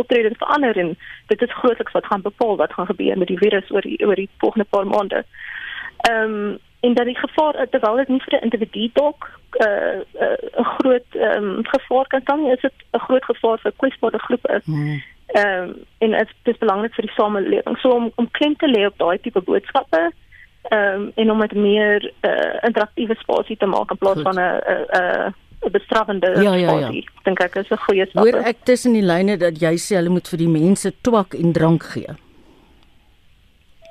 [0.00, 0.94] optrede te verander en
[1.32, 4.16] dit is grootliks wat gaan bepaal wat gaan gebeur met die virus oor die oor
[4.20, 5.24] die volgende paar maande.
[6.08, 10.00] Ehm um, en dat die gevaar terwyl dit nie vir 'n individu dalk 'n uh,
[10.24, 14.18] 'n uh, groot ehm um, gevaar kan dan is dit 'n groot gevaar vir kwesbare
[14.18, 14.60] groepe.
[14.64, 15.02] Hmm.
[15.26, 17.78] Ehm um, en dit is belangrik vir die samelewing.
[17.78, 20.12] So om om klem te lê op daai tipe boodskappe
[20.62, 24.22] ehm um, en om dit meer 'n uh, interaktiewe spasie te maak in plaas Goed.
[24.22, 24.60] van 'n
[25.00, 25.34] 'n
[25.70, 26.90] bestraffende ja, ja, ja.
[27.24, 28.24] dink ek is 'n goeie stap.
[28.24, 31.52] Hoor ek tussen die lyne dat jy sê hulle moet vir die mense twak en
[31.52, 32.16] drank gee.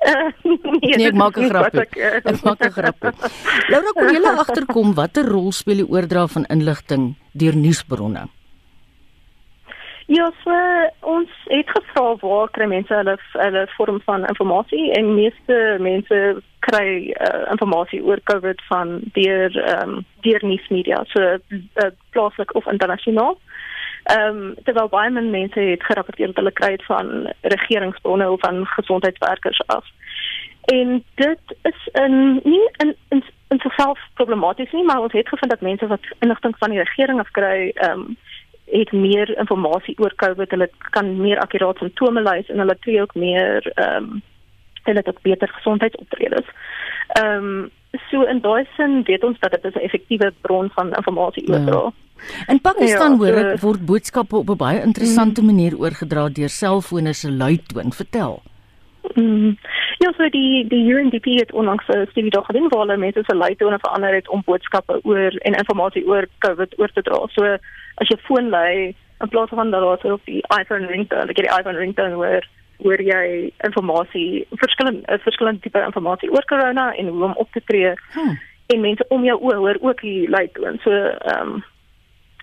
[0.04, 0.28] Uh,
[0.82, 1.74] nee, nee, ek maak 'n grap.
[1.74, 2.98] Ek, uh, ek maak 'n grap.
[3.72, 8.28] Laura, kom jy agterkom watter rol speel die oordra van inligting deur nuusbronne?
[10.06, 10.52] Ja, so,
[11.00, 16.18] ons het gevra waar kry mense hulle hulle vorm van inligting en meeste mense
[16.66, 22.68] kry uh, inligting oor COVID van deur ehm um, deur nuusmedia, so uh, plaaslik of
[22.72, 23.38] internasionaal.
[24.04, 28.66] Ehm um, terwyl baie mense het gerapporteer dat hulle kry dit van regeringsbronne of van
[28.66, 29.88] gesondheidswerkers af.
[30.64, 35.50] En dit is 'n nie in in in self problematies nie, maar ons het gevind
[35.50, 38.16] dat mense wat inligting van die regering af kry, ehm um,
[38.64, 43.14] het meer inligting oor COVID, hulle kan meer akkuraat simptome lys en hulle tree ook
[43.14, 44.22] meer ehm um,
[44.84, 46.46] hulle het ook beter gesondheidsoptredes.
[47.08, 47.70] Ehm um,
[48.10, 51.82] so in daai sin weet ons dat dit 'n effektiewe bron van inligting oordra.
[51.82, 51.92] Ja.
[52.46, 55.46] In Pakistan ja, hoor ek word boodskappe op 'n baie interessante mm.
[55.46, 57.92] manier oorgedra deur selfone se luidtoon.
[57.92, 58.42] Vertel.
[59.14, 59.56] Mm.
[59.98, 63.36] Ja, so die die UNDP het onlangs 'n studie daar gedoen waar hulle mense se
[63.36, 67.26] luidtone verander het om boodskappe oor en inligting oor COVID oor te dra.
[67.26, 67.56] So
[68.02, 71.58] as jy foon lei in plaas van dat daar op die iPhone ringtone, like die
[71.58, 72.48] iPhone ringtone waar
[72.84, 77.94] waar jy inligting verskillende verskillende tipe inligting oor corona en hoe om op te tree.
[78.12, 78.38] Hmm.
[78.66, 80.78] En mense om jou oor hoor ook die luidtoon.
[80.82, 81.64] So ehm um,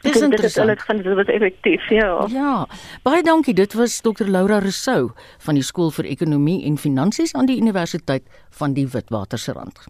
[0.02, 0.68] Dis dit interessant.
[0.68, 2.28] Dit is van dit was effektief, ja.
[2.30, 2.68] Ja.
[3.04, 3.54] Baie dankie.
[3.54, 4.26] Dit was Dr.
[4.26, 5.12] Laura Rousseau
[5.46, 9.86] van die Skool vir Ekonomie en Finansies aan die Universiteit van die Witwatersrand.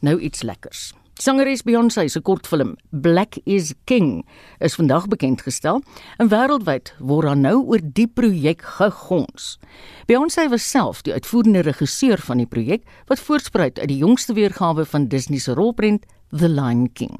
[0.00, 0.92] Nou iets lekkers.
[1.16, 4.26] Sangeres Beyoncé se kortfilm Black is King
[4.60, 5.78] is vandag bekend gestel
[6.20, 9.54] en wêreldwyd word daar nou oor die projek gegons.
[10.10, 14.84] Beyoncé was self die uitvoerende regisseur van die projek wat voortspruit uit die jongste weergawe
[14.84, 16.04] van Disney se rolprent
[16.36, 17.16] The Lion King.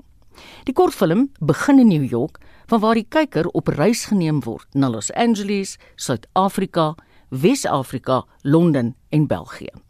[0.68, 2.37] Die kortfilm begin in New York,
[2.68, 6.92] vanwaar die kyker op reis geneem word na Los Angeles, Suid-Afrika,
[7.32, 9.86] Wes-Afrika, Londen en België.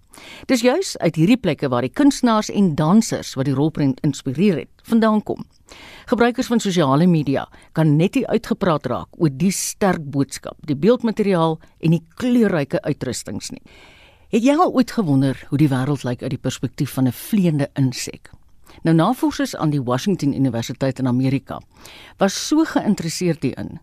[0.46, 4.72] Dis juis uit hierdie plekke waar die kunstenaars en dansers wat die rolprent inspireer het,
[4.82, 5.44] vandaan kom.
[6.06, 11.58] Gebruikers van sosiale media kan net nie uitgepraat raak oor die sterk boodskap, die beeldmateriaal
[11.80, 13.62] en die kleurryke uitrustings nie.
[14.30, 17.68] Het jy al ooit gewonder hoe die wêreld lyk uit die perspektief van 'n vleiende
[17.74, 18.30] insek?
[18.82, 21.60] Nou navorsers aan die Washington Universiteit in Amerika
[22.18, 23.78] was so geïnteresseerd hierin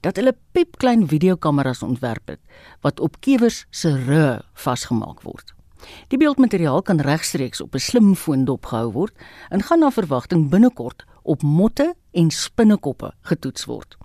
[0.00, 2.40] dat hulle piepklein videokameras ontwerp het
[2.80, 5.57] wat op kewers se rug vasgemaak word.
[6.08, 9.14] Die beeldmateriaal kan regstreeks op 'n slimfoon dopgehou word
[9.50, 13.96] en gaan na verwagting binnekort op motte en spinnekoppe getoets word.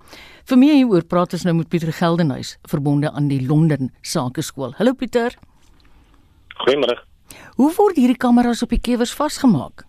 [0.43, 4.73] Vir meer hieroor praat ons nou met Pieter Geldenhuys, verbonde aan die Londen Sakeskool.
[4.77, 5.35] Hallo Pieter.
[6.63, 6.99] Goeiemôre.
[7.55, 9.85] Hoe word hierdie kameras op die kewers vasgemaak?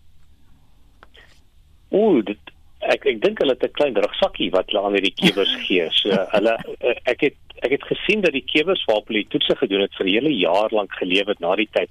[1.95, 2.44] Ooh, dit
[2.93, 5.89] ek ek dink hulle het 'n klein rugsakkie wat hulle aan hierdie kewers gee.
[5.91, 9.87] So hulle eh, ek het ek het gesien dat die kewers waarop hulle toetse gedoen
[9.87, 11.91] het vir 'n hele jaar lank geleef het na die tyd.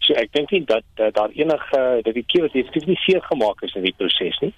[0.00, 3.62] So ek dink nie dat uh, daar enige dat die kewers definitief nie seer gemaak
[3.62, 4.52] is in die proses nie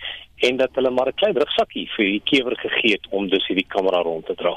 [0.49, 3.69] en dat hulle maar 'n klein rugsakkie vir die kewer gegee het om dus hierdie
[3.69, 4.55] kamera rond te dra.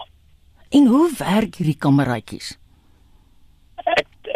[0.72, 2.61] En hoe werk hierdie kameraatjies?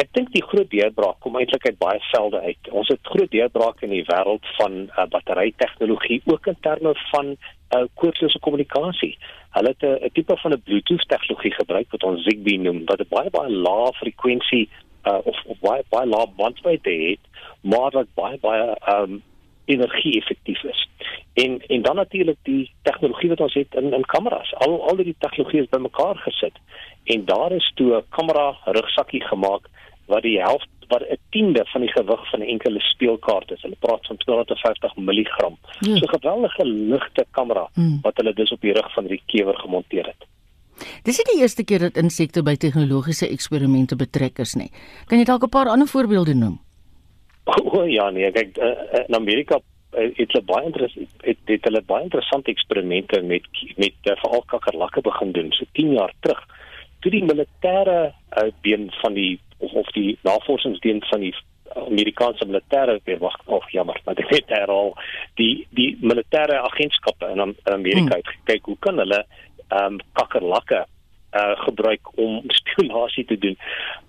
[0.01, 2.69] Ek dink die groot deurbraak kom eintlik uit baie velde uit.
[2.71, 7.83] Ons het groot deurbrake in die wêreld van uh, batterytegnologie ook in terme van uh,
[7.93, 9.13] koordinate kommunikasie.
[9.55, 13.07] Hulle het 'n tipe van 'n Bluetooth tegnologie gebruik wat ons Zigbee noem wat 'n
[13.09, 14.69] baie baie lae frekwensie
[15.05, 17.23] uh, of, of baie baie lae bandbreedte het,
[17.61, 19.21] maar wat baie baie um,
[19.65, 20.89] energie effektief is.
[21.33, 24.53] En en dan natuurlik die tegnologie wat ons het in in kameras.
[24.53, 26.57] Al al die tegnologie is bymekaar gesit
[27.03, 29.69] en daar is toe 'n kamera rugsakkie gemaak
[30.05, 33.61] wat die helfte wat 'n tiende van die gewig van 'n enkele speelkaart is.
[33.61, 35.37] Hulle praat van 250 mg.
[35.79, 35.95] Ja.
[35.95, 37.99] So 'n geweldige ligte kamera hmm.
[38.01, 40.27] wat hulle dus op die rug van die kewer gemonteer het.
[41.03, 44.71] Dis nie die eerste keer dat insekte by tegnologiese eksperimente betrek is nie.
[45.07, 46.59] Kan jy dalk 'n paar ander voorbeelde noem?
[47.45, 49.59] O oh, ja nee, kyk uh, in Amerika
[49.97, 53.47] uh, het hulle baie interessant het, het hulle baie interessante eksperimente met
[53.77, 56.41] met veral kakkerlakke begin doen so 10 jaar terug.
[56.99, 61.35] Toe die militêre uh, been van die of, of die navorsingsdien van die
[61.75, 64.93] Amerikaanse militêre weer wag of jammer, maar dit het al
[65.35, 68.43] die die militêre agentskappe in Amerika hmm.
[68.43, 69.25] kyk hoe kan hulle
[69.67, 70.85] ehm um, kakkerlakke
[71.35, 73.57] uh gebruik om spionasie te doen.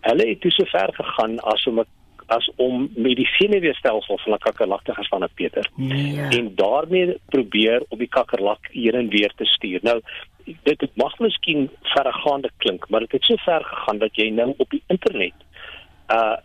[0.01, 1.88] Hulle het toe so ver gegaan as om 'n
[2.27, 5.70] as om medisyne weerstelsel van 'n kakkerlak te gestaan Peter.
[5.74, 6.20] Nee.
[6.20, 9.79] En daarmee probeer op die kakkerlak hier en weer te stuur.
[9.83, 10.01] Nou
[10.45, 14.55] dit dit mag miskien verregaande klink, maar dit het so ver gegaan dat jy nou
[14.57, 15.35] op die internet
[16.09, 16.37] uh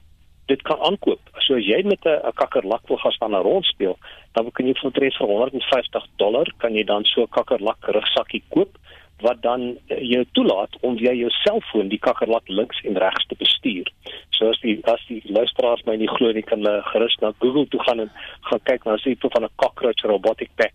[0.45, 1.19] dit kan aankoop.
[1.37, 3.97] So as jy met 'n kakkerlak wil gaan staan en rondspeel,
[4.31, 8.77] dan kan jy vir 'n 150 dollar kan jy dan so 'n kakkerlak rugsakkie koop
[9.21, 13.37] wat dan uh, jou toelaat om via jou selfoon die kakkerlak links en regs te
[13.39, 13.89] bestuur.
[14.37, 17.67] So as die as die luisteraars my nie glo nie kan hulle gerus na Google
[17.69, 18.11] toe gaan en
[18.49, 20.73] gaan kyk na 'n tipe van 'n cockroach robotic pack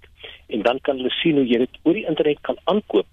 [0.49, 3.07] en dan kan hulle sien hoe jy dit oor die internet kan aankoop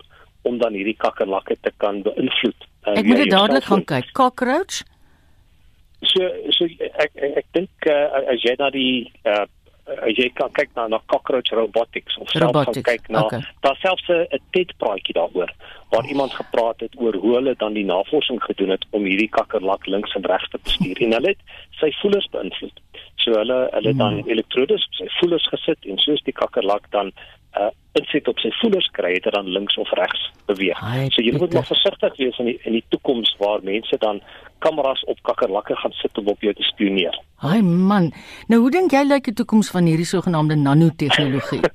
[0.43, 2.67] om dan hierdie kakkerlakke te kan beïnvloed.
[2.85, 4.11] Uh, ek moet dit dadelik gaan kyk.
[4.11, 4.83] Cockroach?
[6.03, 9.45] So so ek ek, ek dink uh, as jy na die uh,
[9.87, 13.41] uh, jy kan kyk na na cockroach robotics of selfs kan kyk na okay.
[13.65, 15.51] daar selfs 'n TED praatjie daaroor
[15.93, 19.85] waar iemand gepraat het oor hoe hulle dan die navorsing gedoen het om hierdie kakkerlak
[19.85, 21.43] links en regs te bestuur en hulle het
[21.81, 22.81] sy voelers beïnvloed.
[23.21, 24.01] So hulle hulle hmm.
[24.03, 27.11] dan elektrodes op sy voelers gesit en soos die kakkerlak dan
[27.57, 30.79] uh insit op sy voelers kry het dan links of regs beweeg.
[30.81, 34.21] Hi, so jy moet maar versigtig wees in die in die toekoms waar mense dan
[34.65, 37.19] kameras op kakkerlakke gaan sit om op jou te spioneer.
[37.45, 38.09] Haai man,
[38.49, 41.61] nou hoe dink jy lyk die toekoms van hierdie sogenaamde nanotegnologie?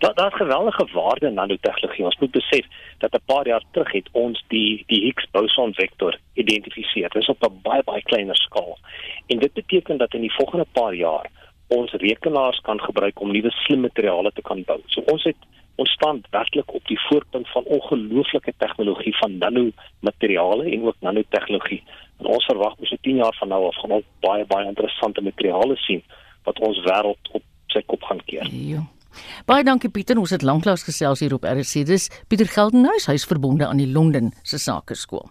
[0.00, 2.04] Daar daar's geweldige waarde in nanotegnologie.
[2.04, 2.66] Ons moet besef
[2.98, 7.08] dat 'n paar jaar terug het ons die die Higgs boson vektor geïdentifiseer.
[7.08, 8.78] Dit is op 'n baie baie kleiner skaal.
[9.26, 11.30] En dit beteken dat in die volgende paar jaar
[11.74, 14.78] ons rekenaars kan gebruik om nuwe slim materiale te kan bou.
[14.92, 15.48] So ons het
[15.80, 21.82] ons staan werklik op die voorpunt van ongelooflike tegnologie van nanomateriale en ook nanotegnologie.
[22.20, 25.76] En ons verwag mos 10 jaar van nou af gaan ons baie baie interessante materiale
[25.86, 26.02] sien
[26.44, 27.42] wat ons wêreld op
[27.72, 28.48] sy kop gaan keer.
[28.52, 28.84] Ja.
[29.46, 31.84] Baie dankie Pieter, ons het lanklaas gesels hier op RC.
[31.86, 35.30] Dis Pieter Geldenhuys, hy's verbonde aan die Londen se Sakeskool.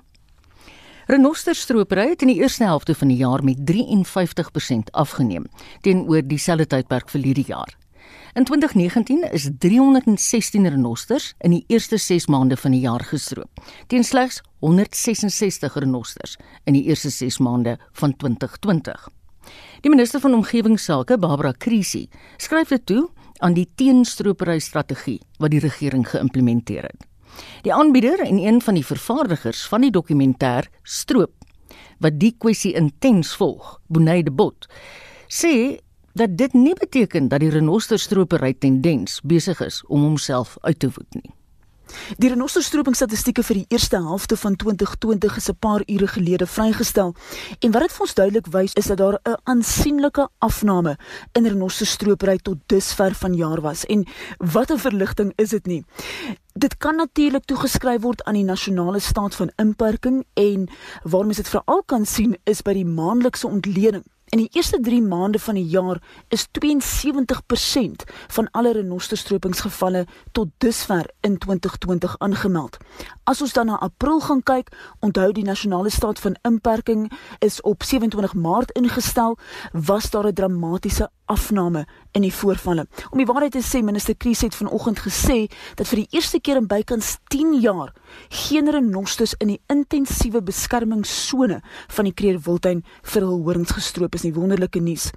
[1.10, 5.48] Renosterstropery het in die eerste helfte van die jaar met 53% afgeneem
[5.82, 7.74] teenoor dieselfde tydperk verlede jaar.
[8.38, 14.06] In 2019 is 316 renosters in die eerste 6 maande van die jaar gestroop, teen
[14.06, 16.38] slegs 166 renosters
[16.70, 19.10] in die eerste 6 maande van 2020.
[19.82, 22.06] Die minister van omgewingsake, Barbara Krisi,
[22.38, 23.08] skryf dit toe
[23.40, 27.09] aan die teenstropery strategie wat die regering geïmplementeer het.
[27.62, 31.34] Die aanbieder en een van die vervaardigers van die dokumentêr Stroop
[32.00, 34.68] wat die kwessie intens volg, Bonnie de Bot,
[35.28, 35.80] sê
[36.14, 41.20] dat dit nie beteken dat die renosterstropery tendens besig is om homself uit te voed
[41.20, 41.34] nie.
[42.18, 47.16] Die renosterstroping statistieke vir die eerste helfte van 2020 is 'n paar ure gelede vrygestel.
[47.60, 50.98] En wat dit vir ons duidelik wys is dat daar 'n aansienlike afname
[51.34, 53.86] in renosterstropery tot dusver vanjaar was.
[53.86, 55.86] En wat 'n verligting is dit nie.
[56.54, 60.70] Dit kan natuurlik toegeskryf word aan die nasionale staat van inperking en
[61.04, 65.02] waar mens dit veral kan sien is by die maandelikse ontleding In die eerste 3
[65.02, 72.78] maande van die jaar is 72% van alle renosterstropingsgevalle tot dusver in 2020 aangemeld.
[73.30, 74.72] As ons dan na April gaan kyk,
[75.06, 77.12] onthou die nasionale staat van inperking
[77.46, 79.38] is op 27 Maart ingestel,
[79.72, 82.88] was daar 'n dramatiese afname in die voorvalle.
[83.10, 86.58] Om die waarheid te sê, minister Kriese het vanoggend gesê dat vir die eerste keer
[86.58, 87.94] in bykans 10 jaar
[88.30, 94.26] geen renosters in die intensiewe beskermingssone van die Kruger Wildtuin vir hul horings gestroop is
[94.26, 95.12] nie wonderlike nuus.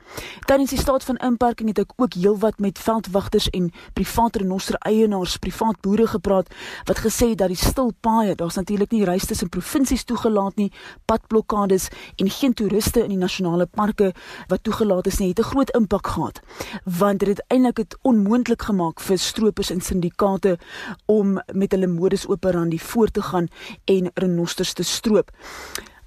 [0.46, 5.38] Tydens die staat van inperking het ek ook heelwat met veldwagters en private renoster eienaars,
[5.38, 6.52] privaat boere gepraat
[6.84, 10.70] wat gesê het dat die stil paaie, daar's natuurlik nie reis tussen provinsies toegelaat nie,
[11.10, 14.12] padblokkades en geen toeriste in die nasionale parke
[14.50, 16.40] wat toegelaat is nie, het 'n groot impak gehad.
[16.84, 20.58] Want dit het eintlik dit onmoontlik gemaak vir stroopers en syndikaate
[21.06, 23.48] om met hulle modus operandi voort te gaan
[23.84, 25.30] en renosters te stroop.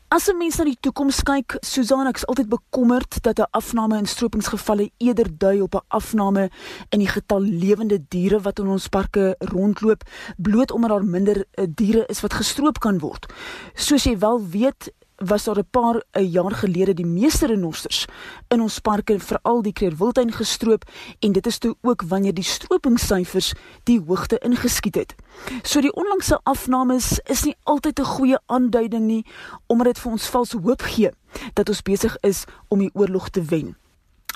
[0.08, 3.97] As 'n mens na die toekoms kyk, Susan, ek is altyd bekommerd dat 'n afname
[3.97, 6.49] in stropingsgevalle eerder dui op 'n afname
[6.89, 10.03] in die getal lewende diere wat in ons parke rondloop,
[10.38, 13.34] bloot omdat daar minder uh, diere is wat gestroop kan word.
[13.74, 18.05] Soos jy wel weet, was daar 'n paar 'n jaar gelede die meeste renosters
[18.47, 20.84] in ons parke veral die Kreerwiltuin gestroop
[21.20, 23.53] en dit is toe ook wanneer die stropingssyfers
[23.84, 25.16] die hoogte ingeskiet het.
[25.63, 29.26] So die onlangse afnames is nie altyd 'n goeie aanduiding nie
[29.68, 31.11] omdat dit vir ons vals hoop gee
[31.53, 33.76] dat ons besig is om die oorlog te wen.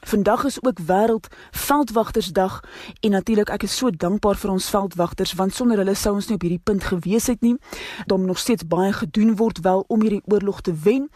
[0.05, 2.63] Vandag is ook wêreld veldwagtersdag
[2.99, 6.37] en natuurlik ek is so dankbaar vir ons veldwagters want sonder hulle sou ons nie
[6.37, 7.55] op hierdie punt gewees het nie.
[8.05, 11.09] Daar moet nog steeds baie gedoen word wel om hierdie oorlog te wen.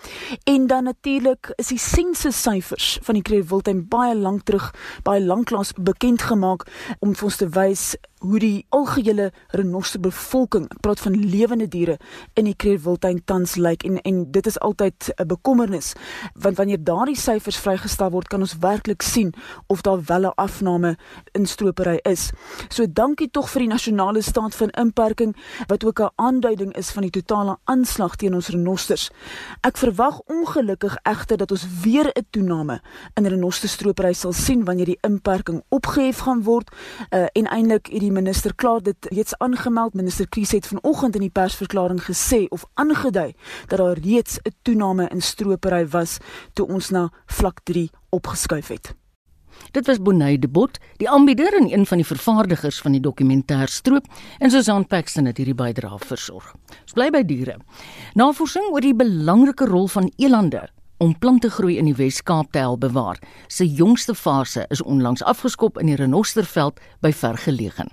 [0.43, 4.73] En dan natuurlik is die sensus syfers van die Kreewiltuin baie lank terug,
[5.03, 6.67] baie lanklaas bekend gemaak
[6.99, 11.97] om vir ons te wys hoe die algehele renosterbevolking, ek praat van lewende diere
[12.39, 15.93] in die Kreerwiltuin tans lyk en en dit is altyd 'n bekommernis
[16.33, 19.33] want wanneer daardie syfers vrygestel word kan ons werklik sien
[19.67, 20.97] of daar wel 'n afname
[21.31, 22.31] in stropery is.
[22.69, 25.35] So dankie tog vir die nasionale staat van inperking
[25.67, 29.09] wat ook 'n aanduiding is van die totale aanslag teen ons renosters.
[29.61, 32.81] Ek verwag ongelukkig egter dat ons weer 'n toename
[33.13, 36.71] in renosterstropery sal sien wanneer die inperking opgehef gaan word
[37.09, 39.93] uh, en eintlik hierdie minister klaar dit reeds aangemeld.
[39.93, 43.33] Minister Kries het vanoggend in die persverklaring gesê of aangedui
[43.67, 46.17] dat daar reeds 'n toename in stropery was
[46.53, 48.95] toe ons na vlak 3 opgeskuif het.
[49.71, 53.67] Dit was Bonnie de Bot, die aanbieder en een van die vervaardigers van die dokumentêr
[53.67, 54.05] Stroop
[54.39, 56.55] en Susan Paxton het hierdie bydrae versorg.
[56.81, 57.57] Ons bly by diere.
[58.13, 60.69] Navorsing oor die belangrike rol van elande
[61.03, 63.19] om plante groei in die Wes-Kaap te help bewaar.
[63.47, 67.91] Sy jongste fase is onlangs afgeskop in die renosterveld by Vergelegen.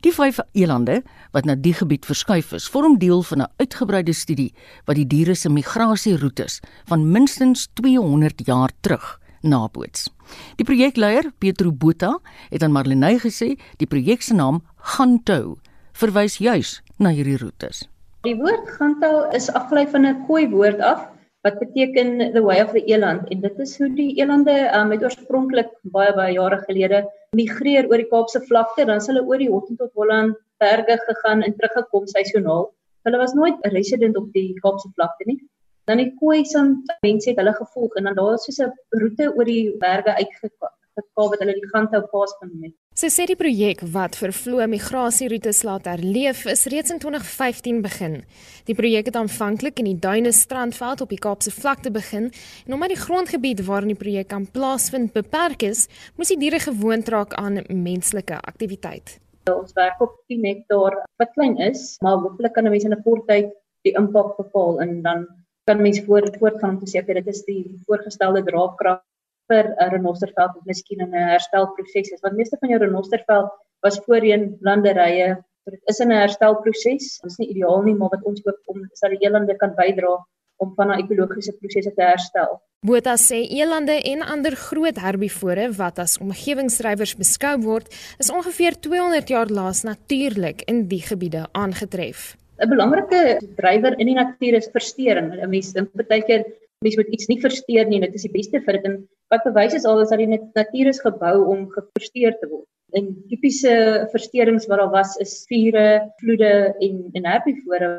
[0.00, 1.02] Die vyf elande
[1.32, 4.54] wat na die gebied verskuif is, vorm deel van 'n uitgebreide studie
[4.84, 10.08] wat die diere se migrasieroetes van minstens 200 jaar terug naboots.
[10.56, 12.18] Die projekleier, Petro Botha,
[12.50, 15.58] het aan Marlenae gesê die projek se naam Gantou
[15.92, 17.88] verwys juis na hierdie roetes.
[18.24, 21.13] Die woord Gantou is afgelei van 'n Khoi woord af
[21.44, 23.28] wat beteken the way of the eland.
[23.28, 27.02] En dit is hoe die elande um, met oorspronklik baie baie jare gelede
[27.36, 28.86] migreer oor die Kaapse vlakte.
[28.88, 32.70] Dan hulle oor die Hottentot Holland berge gegaan en teruggekom seisonaal
[33.04, 35.40] hulle was nooit 'n resident op die Kaapse vlakte nie.
[35.84, 36.70] Dan die Khoisan
[37.04, 40.72] mense het hulle gevolg en dan daar is so 'n roete oor die berge uitgekom
[40.94, 42.74] gekap wat hulle die Gantou Pass genoem het.
[42.94, 48.20] Sy sê die projek wat vir vloë migrasieroutes laat herleef is reeds in 2015 begin.
[48.68, 52.30] Die projek het aanvanklik in die Duine Strandveld op die Kaapse vlakte begin
[52.66, 57.10] en omdat die grondgebied waarin die projek kan plaasvind beperk is, moes die diere gewoond
[57.10, 59.18] raak aan menslike aktiwiteit.
[59.50, 63.02] Ons werk op 10 hektaar wat klein is, maar hopelik kan 'n mens in 'n
[63.02, 63.50] kort tyd
[63.82, 65.26] die impak bepaal en dan
[65.64, 69.02] kan mens voort voortgaan om te sê dit is die voorgestelde draagkrag
[69.50, 72.20] vir 'n renosterveld of miskien 'n herstelproses is.
[72.20, 75.36] Want meeste van jou renosterveld was voorheen landerye.
[75.64, 77.20] Dit is 'n herstelproses.
[77.22, 80.14] Dit is nie ideaal nie, maar wat ons hoop om sal die elande kan bydra
[80.56, 82.60] om van 'n ekologiese prosesse te herstel.
[82.84, 87.86] Botha sê elande en ander groot herbivore wat as omgewingsdrywers beskou word,
[88.18, 92.36] is ongeveer 200 jaar laas natuurlik in die gebiede aangetref.
[92.60, 95.32] 'n Belangrike drywer in die natuur is versteuring.
[95.32, 96.44] 'n Mens dink baie keer
[96.84, 98.98] mens moet iets nie versteur nie, dit is die beste vir dit en
[99.32, 102.68] wat bewys is al is dat die natuur is gebou om geversteur te word.
[102.94, 103.74] En tipiese
[104.12, 105.86] versteurings wat daar was is vure,
[106.20, 106.52] vloede
[106.84, 107.94] en en herbivore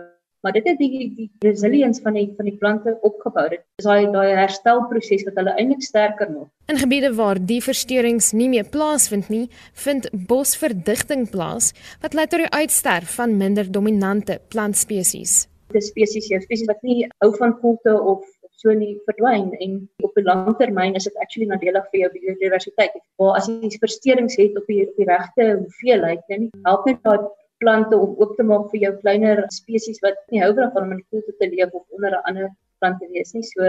[0.46, 3.48] maar dit het die die resilience van die van die plante opgebou.
[3.50, 6.52] Dit is daai daai herstelproses wat hulle eintlik sterker maak.
[6.70, 9.48] In gebiede waar die versteurings nie meer plaasvind nie,
[9.88, 11.72] vind bosverdigting plaas
[12.06, 15.48] wat lei tot die uitsterf van minder dominante plantspesies.
[15.74, 18.22] Dit is spesies, spesies wat nie hou van koelte of
[18.66, 19.74] so nie verdwyn en
[20.08, 22.94] op 'n lang termyn is dit actually nadelig vir jou biodiversiteit.
[23.22, 27.28] Waar as jy versteurings het op die op die regte hoeveelheid, dan help net daai
[27.64, 31.04] plante om oop te maak vir jou kleiner spesies wat nie hou daarvan om in
[31.04, 32.50] die koelte te leef of onder 'n ander
[32.80, 33.44] plant te wees nie.
[33.44, 33.62] So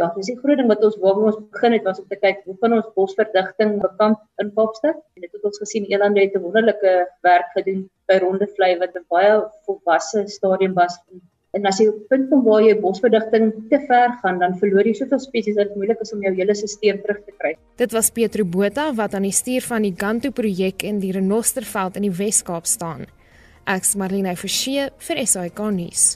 [0.00, 2.44] ja, dis die groot ding wat ons waarmee ons begin het was om te kyk
[2.44, 4.96] hoe kan ons bosverdigting bekamp in Kaapstad.
[5.16, 6.92] En dit het ons gesien Elande het 'n wonderlike
[7.28, 9.34] werk gedoen by Rondevlei wat 'n baie
[9.66, 10.98] volwasse stadium was
[11.52, 14.94] En as jy op punt kom waar jy bosverdigting te ver gaan, dan verloor jy
[14.96, 17.50] soveel spesies dat dit moeilik is om jou hele stelsel terug te kry.
[17.76, 21.98] Dit was Petro Botha wat aan die stuur van die Gantu projek in die Renosterveld
[22.00, 23.04] in die Wes-Kaap staan.
[23.68, 26.06] Ek's Marlene Forsie vir SAK nuus.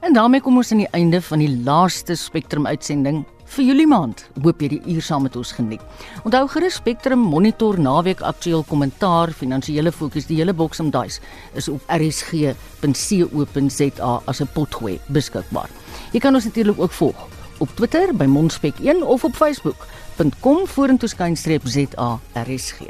[0.00, 4.22] En daarmee kom ons aan die einde van die laaste Spectrum uitsending vir Julie maand.
[4.42, 5.80] Hoop jy die uur saam met ons geniet.
[6.24, 11.20] Onthou gerus Spectrum Monitor naweek aktueel kommentaar, finansiële fokus, die hele boks om dice
[11.58, 12.62] is op rsg.co.za
[14.26, 15.70] as 'n potgooi beskikbaar.
[16.12, 17.16] Jy kan ons natuurlik ook volg
[17.58, 19.86] op Twitter by Monspek1 of op Facebook
[20.18, 22.88] facebook.com vorentoe skynstreep ZARSG.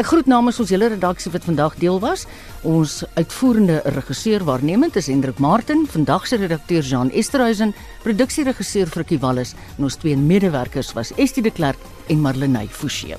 [0.00, 2.26] Ek groet namens ons hele redaksie wat vandag deel was.
[2.66, 9.54] Ons uitvoerende regisseur waarnemend is Hendrik Martin, vandag se redakteur Jean Esterhuizen, produksieregisseur Frikkie Wallis
[9.76, 13.14] en ons twee medewerkers was Estie de Klerk en Marlenae Forsie.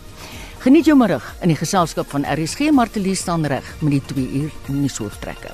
[0.66, 4.60] Geniet jou middag in die geselskap van RSG Martelie staan reg met die 2 uur
[4.74, 5.54] nuusoortrekke.